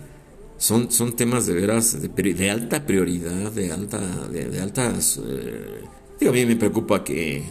[0.57, 5.83] Son, son temas de veras de, alta prioridad, de alta, de, altas eh,
[6.27, 7.43] a mí me preocupa que,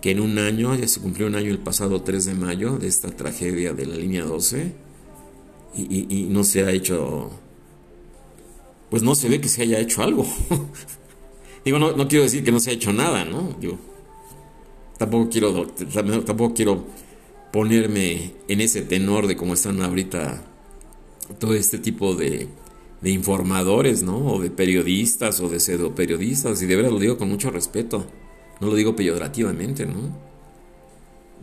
[0.00, 2.88] que en un año, ya se cumplió un año el pasado 3 de mayo de
[2.88, 4.72] esta tragedia de la línea 12
[5.76, 7.30] y, no se ha hecho,
[8.90, 10.26] pues no se ve que se haya hecho algo.
[11.64, 13.54] Digo, no, no, quiero decir que no se ha hecho nada, ¿no?
[13.60, 13.78] Digo,
[14.98, 16.84] tampoco quiero, tampoco quiero
[17.52, 20.44] ponerme en ese tenor de cómo están ahorita
[21.38, 22.48] todo este tipo de,
[23.00, 24.18] de informadores, ¿no?
[24.18, 28.06] O de periodistas o de pseudo periodistas, y de verdad lo digo con mucho respeto,
[28.60, 30.30] no lo digo peyorativamente, ¿no?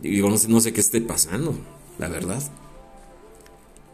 [0.00, 1.54] Digo, no sé, qué esté pasando,
[1.98, 2.42] la verdad.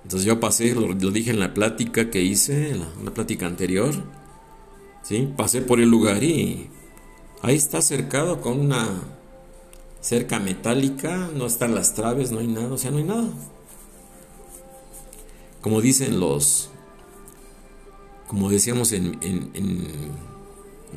[0.04, 3.94] Entonces yo pasé, lo, dije en la plática que hice, en la, plática anterior,
[5.02, 5.32] ¿sí?
[5.36, 6.68] Pasé por el lugar y
[7.42, 8.86] ahí está cercado con una
[10.00, 13.28] cerca metálica, no están las traves, no hay nada, o sea, no hay nada.
[15.62, 16.70] Como dicen los
[18.26, 19.18] como decíamos en,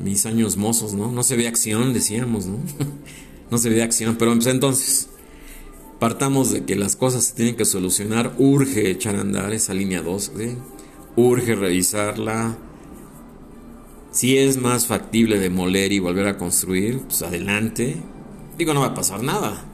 [0.02, 1.10] mis años mozos, ¿no?
[1.10, 2.58] No se ve acción, decíamos, ¿no?
[3.50, 5.08] no se ve acción, pero pues, entonces
[5.98, 10.02] partamos de que las cosas se tienen que solucionar, urge echar a andar esa línea
[10.02, 10.32] 2,
[11.16, 12.56] urge revisarla.
[14.10, 17.96] Si es más factible demoler y volver a construir, pues adelante.
[18.56, 19.64] Digo, no va a pasar nada.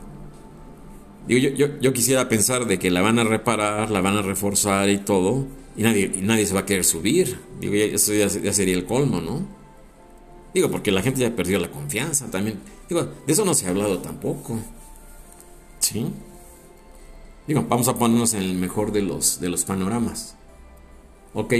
[1.26, 4.90] Digo, yo, yo quisiera pensar de que la van a reparar, la van a reforzar
[4.90, 5.46] y todo
[5.76, 7.38] y nadie, nadie se va a querer subir.
[7.60, 9.46] Digo, eso ya, sería el colmo, ¿no?
[10.52, 12.60] Digo, porque la gente ya perdió la confianza también.
[12.88, 14.58] Digo, de eso no se ha hablado tampoco.
[15.84, 16.06] ¿Sí?
[17.46, 20.34] Digo, vamos a ponernos en el mejor de los, de los panoramas.
[21.34, 21.52] Ok,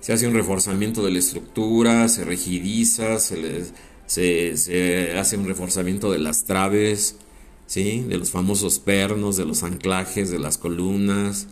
[0.00, 3.66] se hace un reforzamiento de la estructura, se rigidiza, se,
[4.06, 7.18] se, se hace un reforzamiento de las traves,
[7.66, 8.00] ¿sí?
[8.00, 11.46] De los famosos pernos, de los anclajes, de las columnas,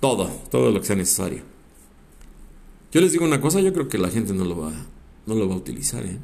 [0.00, 1.42] todo, todo lo que sea necesario.
[2.90, 4.72] Yo les digo una cosa, yo creo que la gente no lo va,
[5.26, 6.06] no lo va a utilizar.
[6.06, 6.18] ¿eh?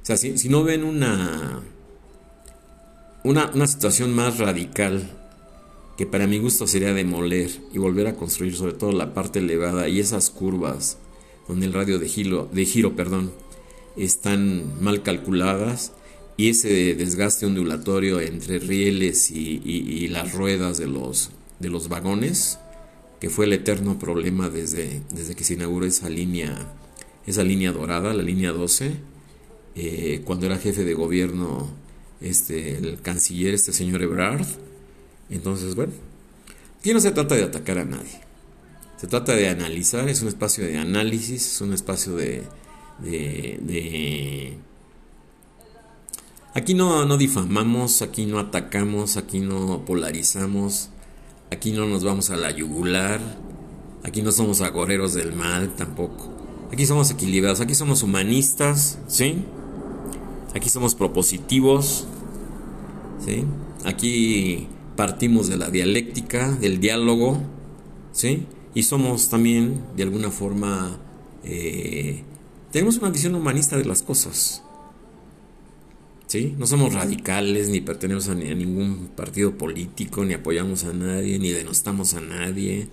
[0.00, 1.60] O sea, si, no ven una,
[3.28, 5.06] una, una situación más radical,
[5.98, 9.86] que para mi gusto sería demoler y volver a construir sobre todo la parte elevada
[9.86, 10.96] y esas curvas
[11.46, 13.30] donde el radio de giro, de giro perdón,
[13.96, 15.92] están mal calculadas
[16.38, 22.58] y ese desgaste ondulatorio entre rieles y, las ruedas de los, de los vagones
[23.20, 26.56] que fue el eterno problema desde, desde que se inauguró esa línea,
[27.26, 28.92] esa línea dorada, la línea 12,
[29.74, 31.68] eh, cuando era jefe de gobierno
[32.20, 34.46] este, el canciller, este señor Ebrard.
[35.30, 35.92] Entonces, bueno,
[36.78, 38.20] aquí no se trata de atacar a nadie.
[38.96, 42.42] Se trata de analizar, es un espacio de análisis, es un espacio de...
[43.00, 44.58] de,
[46.54, 50.90] Aquí no, no difamamos, aquí no atacamos, aquí no polarizamos,
[51.50, 53.20] Aquí no nos vamos a la yugular.
[54.04, 56.30] Aquí no somos agoreros del mal tampoco.
[56.72, 57.60] Aquí somos equilibrados.
[57.60, 59.44] Aquí somos humanistas, ¿sí?
[60.54, 62.06] Aquí somos propositivos,
[63.24, 63.44] ¿sí?
[63.84, 67.40] Aquí partimos de la dialéctica, del diálogo,
[68.12, 68.46] ¿sí?
[68.74, 70.98] Y somos también, de alguna forma,
[71.44, 72.22] eh,
[72.72, 74.62] tenemos una visión humanista de las cosas.
[76.26, 76.54] ¿Sí?
[76.58, 82.12] No somos radicales, ni pertenecemos a, ningún partido político, ni apoyamos a nadie, ni denostamos
[82.12, 82.88] a nadie.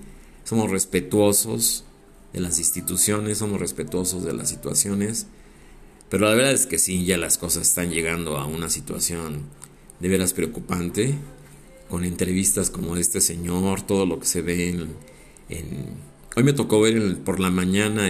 [0.45, 1.83] Somos respetuosos
[2.31, 5.27] de las instituciones, somos respetuosos de las situaciones.
[6.15, 9.41] Pero la verdad es que sí, ya las cosas están llegando a una situación
[9.99, 11.13] de veras preocupante,
[11.89, 14.87] con entrevistas como este señor, todo lo que se ve
[15.49, 15.89] en...
[16.37, 18.07] Hoy me tocó ver por la mañana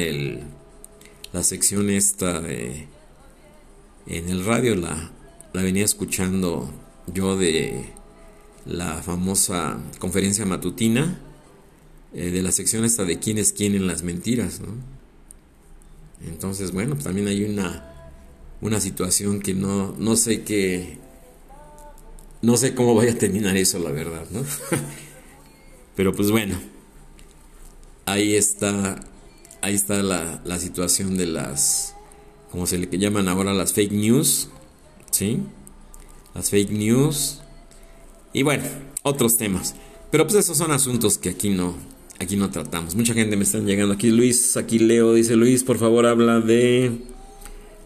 [1.34, 2.86] la sección esta de,
[4.06, 5.12] en el radio, la,
[5.54, 6.72] la venía escuchando
[7.12, 7.86] yo de
[8.68, 11.20] la famosa conferencia matutina,
[12.14, 14.76] eh, de la sección esta de quién es quién en las mentiras, ¿no?
[16.24, 17.95] Entonces, bueno, pues también hay una,
[18.62, 20.98] una situación que no, no sé qué,
[22.42, 24.44] no sé cómo vaya a terminar eso, la verdad, ¿no?
[25.96, 26.60] Pero pues bueno,
[28.06, 29.00] ahí está,
[29.62, 31.96] ahí está la, la situación de las,
[32.52, 34.50] como se le llaman ahora las fake news,
[35.12, 35.40] ¿sí?
[36.34, 37.42] Las fake news.
[38.34, 38.66] Y bueno,
[39.04, 39.76] otros temas.
[40.12, 41.76] Pero pues esos son asuntos que aquí no,
[42.20, 42.96] aquí no tratamos.
[42.96, 44.10] Mucha gente me están llegando aquí.
[44.12, 46.92] Luis, aquí Leo, dice Luis, por favor habla de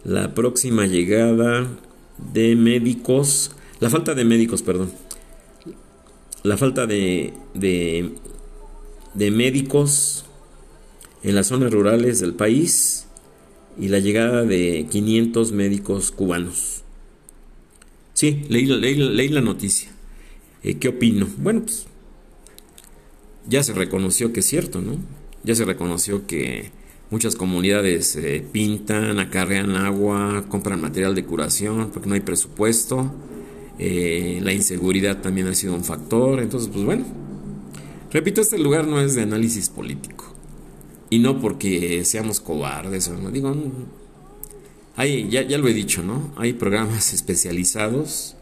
[0.04, 1.66] la próxima llegada
[2.32, 3.52] de médicos.
[3.80, 4.92] La falta de médicos, perdón.
[6.42, 10.24] La falta de, de, médicos
[11.22, 13.06] en las zonas rurales del país
[13.78, 16.82] y la llegada de 500 médicos cubanos.
[18.14, 19.90] Sí, leí, leí, la noticia.
[20.62, 21.28] Eh, ¿Qué opino?
[21.38, 21.86] Bueno, pues
[23.46, 24.98] ya se reconoció que es cierto, ¿no?
[25.42, 26.70] Ya se reconoció que
[27.10, 33.12] muchas comunidades eh, pintan, acarrean agua, compran material de curación porque no hay presupuesto.
[33.78, 36.40] Eh, la inseguridad también ha sido un factor.
[36.40, 37.04] Entonces, pues bueno,
[38.12, 40.26] repito, este lugar no es de análisis político.
[41.10, 43.30] Y no porque seamos cobardes, ¿no?
[43.30, 43.52] digo,
[44.96, 46.32] ya, ya lo he dicho, ¿no?
[46.36, 48.36] Hay programas especializados.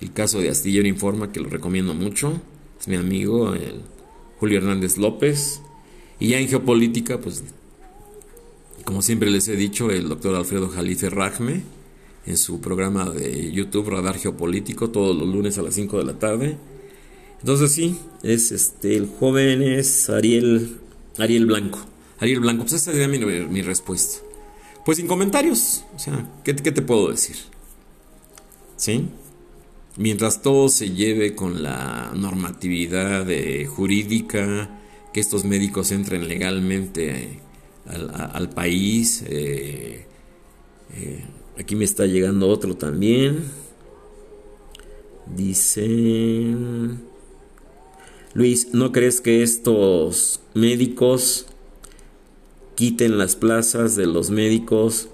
[0.00, 2.40] El caso de Astillero Informa, que lo recomiendo mucho.
[2.80, 3.82] Es mi amigo, el
[4.38, 5.60] Julio Hernández López.
[6.18, 7.44] Y ya en geopolítica, pues,
[8.84, 11.62] como siempre les he dicho, el doctor Alfredo Jalife Rajme,
[12.26, 16.18] en su programa de YouTube Radar Geopolítico, todos los lunes a las 5 de la
[16.18, 16.56] tarde.
[17.40, 20.78] Entonces sí, es este, el joven es Ariel,
[21.18, 21.80] Ariel Blanco.
[22.18, 24.18] Ariel Blanco, pues esa sería mi, mi respuesta.
[24.84, 25.84] Pues sin comentarios.
[25.94, 27.36] O sea, ¿qué, te puedo decir?
[28.76, 29.06] ¿Sí?
[29.96, 34.70] Mientras todo se lleve con la normatividad eh, jurídica,
[35.12, 37.40] que estos médicos entren legalmente
[37.86, 39.24] al, país.
[39.26, 40.06] Eh,
[40.94, 41.24] eh,
[41.58, 43.44] aquí me está llegando otro también.
[45.34, 46.54] Dice...
[48.34, 51.46] Luis, ¿no crees que estos médicos
[52.74, 55.08] quiten las plazas de los médicos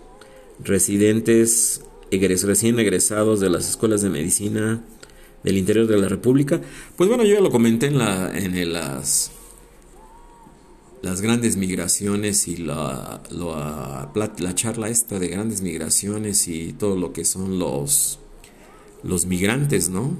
[0.64, 4.82] residentes recién egresados de las escuelas de medicina
[5.42, 6.60] del interior de la República.
[6.96, 9.30] Pues bueno, yo ya lo comenté en, la, en las,
[11.02, 17.12] las grandes migraciones y la, la, la, charla esta de grandes migraciones y todo lo
[17.12, 18.18] que son los,
[19.02, 20.10] los migrantes, ¿no?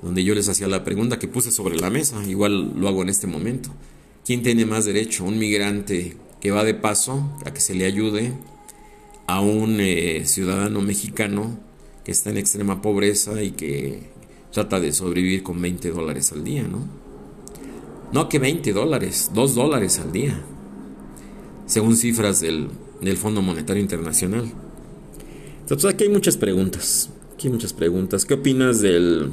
[0.00, 3.08] Donde yo les hacía la pregunta que puse sobre la mesa, igual lo hago en
[3.08, 3.70] este momento.
[4.24, 5.24] ¿Quién tiene más derecho?
[5.24, 8.32] ¿Un migrante que va de paso a que se le ayude
[9.26, 11.58] a un eh, ciudadano mexicano
[12.04, 14.10] que está en extrema pobreza y que
[14.52, 17.01] trata de sobrevivir con 20 dólares al día, ¿no?
[18.12, 20.40] No que 20 dólares, 2 dólares al día,
[21.66, 22.68] según cifras del,
[23.00, 24.52] del Fondo Monetario Internacional.
[25.60, 28.24] Entonces aquí hay muchas preguntas, aquí hay muchas preguntas.
[28.24, 29.30] ¿Qué opinas del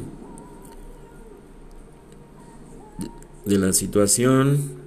[3.45, 4.79] de la situación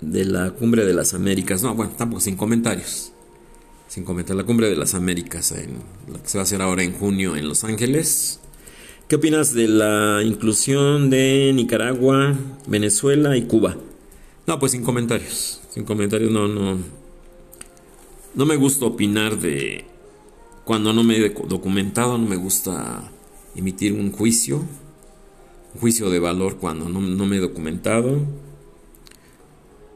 [0.00, 1.62] de la Cumbre de las Américas.
[1.62, 3.12] No, bueno, tampoco sin comentarios.
[3.88, 5.78] Sin comentar la Cumbre de las Américas, en,
[6.12, 8.40] la que se va a hacer ahora en junio en Los Ángeles.
[9.12, 12.34] ¿Qué opinas de la inclusión de Nicaragua,
[12.66, 13.76] Venezuela y Cuba?
[14.46, 15.60] No, pues sin comentarios.
[15.68, 16.78] Sin comentarios, no, no.
[18.34, 19.84] No me gusta opinar de.
[20.64, 23.12] Cuando no me he documentado, no me gusta
[23.54, 24.64] emitir un juicio.
[25.74, 28.18] Un juicio de valor cuando no, no me he documentado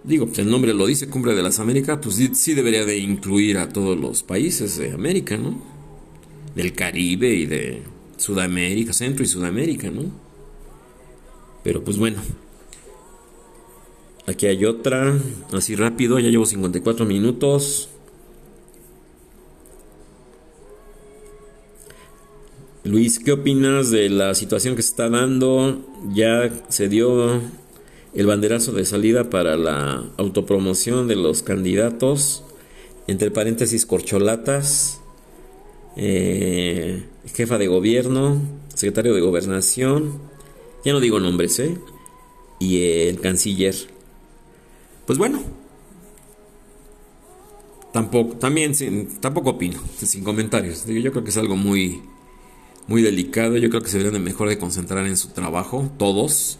[0.05, 3.57] digo, pues el nombre lo dice, Cumbre de las Américas, pues sí, debería de incluir
[3.57, 5.59] a todos los países de América, ¿no?
[6.55, 10.05] Del Caribe y de Sudamérica, Centro y Sudamérica, ¿no?
[11.63, 12.19] Pero pues bueno.
[14.27, 15.17] Aquí hay otra,
[15.53, 17.89] así rápido, ya llevo 54 minutos.
[22.83, 25.85] Luis, ¿qué opinas de la situación que se está dando?
[26.13, 27.41] Ya se dio
[28.15, 32.45] el banderazo de salida para la autopromoción de los candidatos,
[33.09, 35.01] entre paréntesis corcholatas,
[35.97, 40.21] eh, jefa de gobierno, secretario de gobernación,
[40.85, 41.77] ya no digo nombres, ¿eh?
[42.59, 43.75] Y el canciller.
[45.07, 45.43] Pues bueno,
[47.93, 48.73] tampoco, también
[49.21, 50.85] tampoco opino, sin comentarios.
[50.87, 52.03] Yo creo que es algo muy,
[52.87, 53.57] muy delicado.
[53.57, 56.59] Yo creo que se deberían de mejor de concentrar en su trabajo, todos,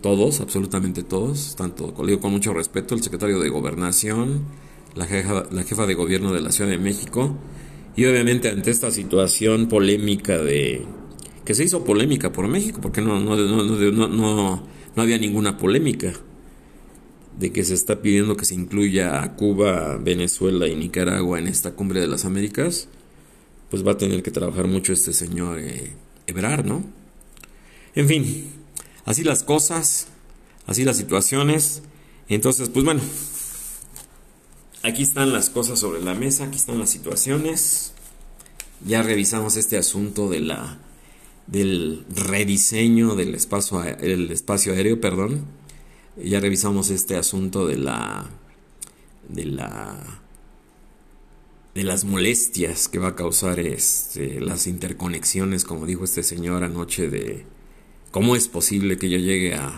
[0.00, 4.44] todos, absolutamente todos, tanto, con mucho respeto, el secretario de Gobernación,
[4.94, 7.36] la jefa, la jefa de gobierno de la Ciudad de México,
[7.98, 10.86] y obviamente ante esta situación polémica de
[11.44, 14.62] que se hizo polémica por México, porque no, no, no,
[14.94, 16.12] no, había ninguna polémica
[17.40, 21.72] de que se está pidiendo que se incluya a Cuba, Venezuela y Nicaragua en esta
[21.72, 22.86] cumbre de las Américas,
[23.68, 25.92] pues va a tener que trabajar mucho este señor eh,
[26.28, 26.84] Ebrard, ¿no?
[27.96, 28.44] En fin,
[29.08, 30.08] Así las cosas,
[30.66, 31.82] así las situaciones.
[32.28, 33.00] Entonces, pues bueno,
[34.88, 37.92] aquí están las cosas sobre la mesa, aquí están las situaciones.
[38.84, 40.78] Ya revisamos este asunto de la
[41.46, 45.46] del rediseño del espacio, el espacio aéreo, perdón.
[46.16, 48.28] Ya revisamos este asunto de la
[49.28, 50.20] de la
[51.74, 57.08] de las molestias que va a causar este, las interconexiones, como dijo este señor anoche
[57.08, 57.46] de
[58.10, 59.70] ¿Cómo es posible que yo llegue a,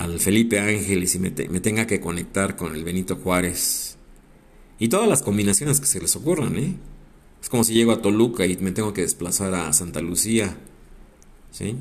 [0.00, 3.98] al Felipe Ángeles y me, tenga que conectar con el Benito Juárez?
[4.78, 6.74] Y todas las combinaciones que se les ocurran, ¿eh?
[7.42, 10.56] Es como si llego a Toluca y me tengo que desplazar a Santa Lucía,
[11.50, 11.76] ¿sí?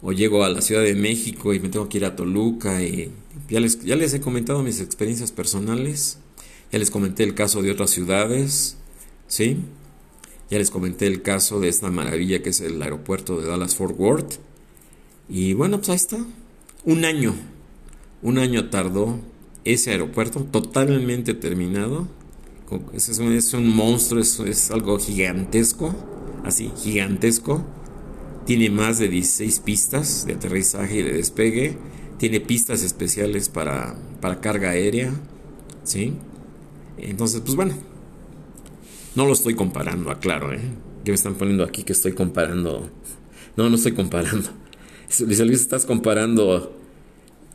[0.00, 3.12] O llego a la Ciudad de México y me tengo que ir a Toluca y
[3.50, 6.18] ya les, ya les he comentado mis experiencias personales,
[6.72, 8.78] ya les comenté el caso de otras ciudades,
[9.28, 9.58] ¿sí?
[10.50, 13.98] Ya les comenté el caso de esta maravilla que es el aeropuerto de Dallas Fort
[13.98, 14.38] Worth.
[15.28, 16.18] Y bueno, pues ahí está.
[16.84, 17.34] Un año.
[18.22, 19.20] Un año tardó
[19.64, 22.08] ese aeropuerto totalmente terminado.
[22.92, 25.94] Es un, es un monstruo, es, es algo gigantesco.
[26.44, 27.64] Así, gigantesco.
[28.46, 31.78] Tiene más de 16 pistas de aterrizaje y de despegue.
[32.18, 35.12] Tiene pistas especiales para, para carga aérea.
[35.84, 36.14] ¿Sí?
[36.98, 37.74] Entonces, pues bueno.
[39.14, 40.60] No lo estoy comparando, aclaro, ¿eh?
[41.04, 42.90] Que me están poniendo aquí que estoy comparando.
[43.56, 44.48] No, no estoy comparando.
[45.20, 46.76] Luis Luis, estás comparando.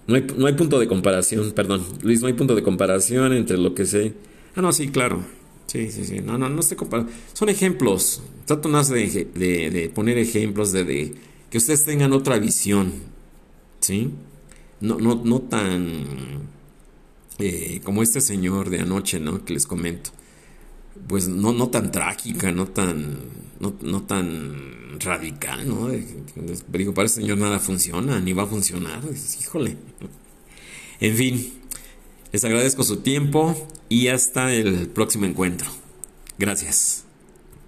[0.08, 1.84] No hay, no hay punto de comparación, perdón.
[2.02, 4.14] Luis, no hay punto de comparación entre lo que sé.
[4.56, 5.24] Ah, no, sí, claro.
[5.68, 6.22] Sí, sí, sí.
[6.22, 7.12] No, no, no estoy comparando.
[7.34, 8.22] Son ejemplos.
[8.46, 11.16] Trato más de, de, poner ejemplos de, de,
[11.50, 12.94] que ustedes tengan otra visión.
[13.80, 14.12] ¿Sí?
[14.80, 16.06] No, no, no tan.
[17.40, 19.44] Eh, como este señor de anoche, ¿no?
[19.44, 20.12] Que les comento.
[21.08, 23.18] Pues no, no tan trágica, no tan.
[23.60, 25.90] No, no tan radical, ¿no?
[26.70, 29.02] digo, para el señor nada funciona, ni va a funcionar.
[29.40, 29.78] híjole.
[31.00, 31.54] En fin,
[32.32, 33.56] les agradezco su tiempo
[33.90, 35.70] y hasta el próximo encuentro.
[36.38, 37.07] Gracias.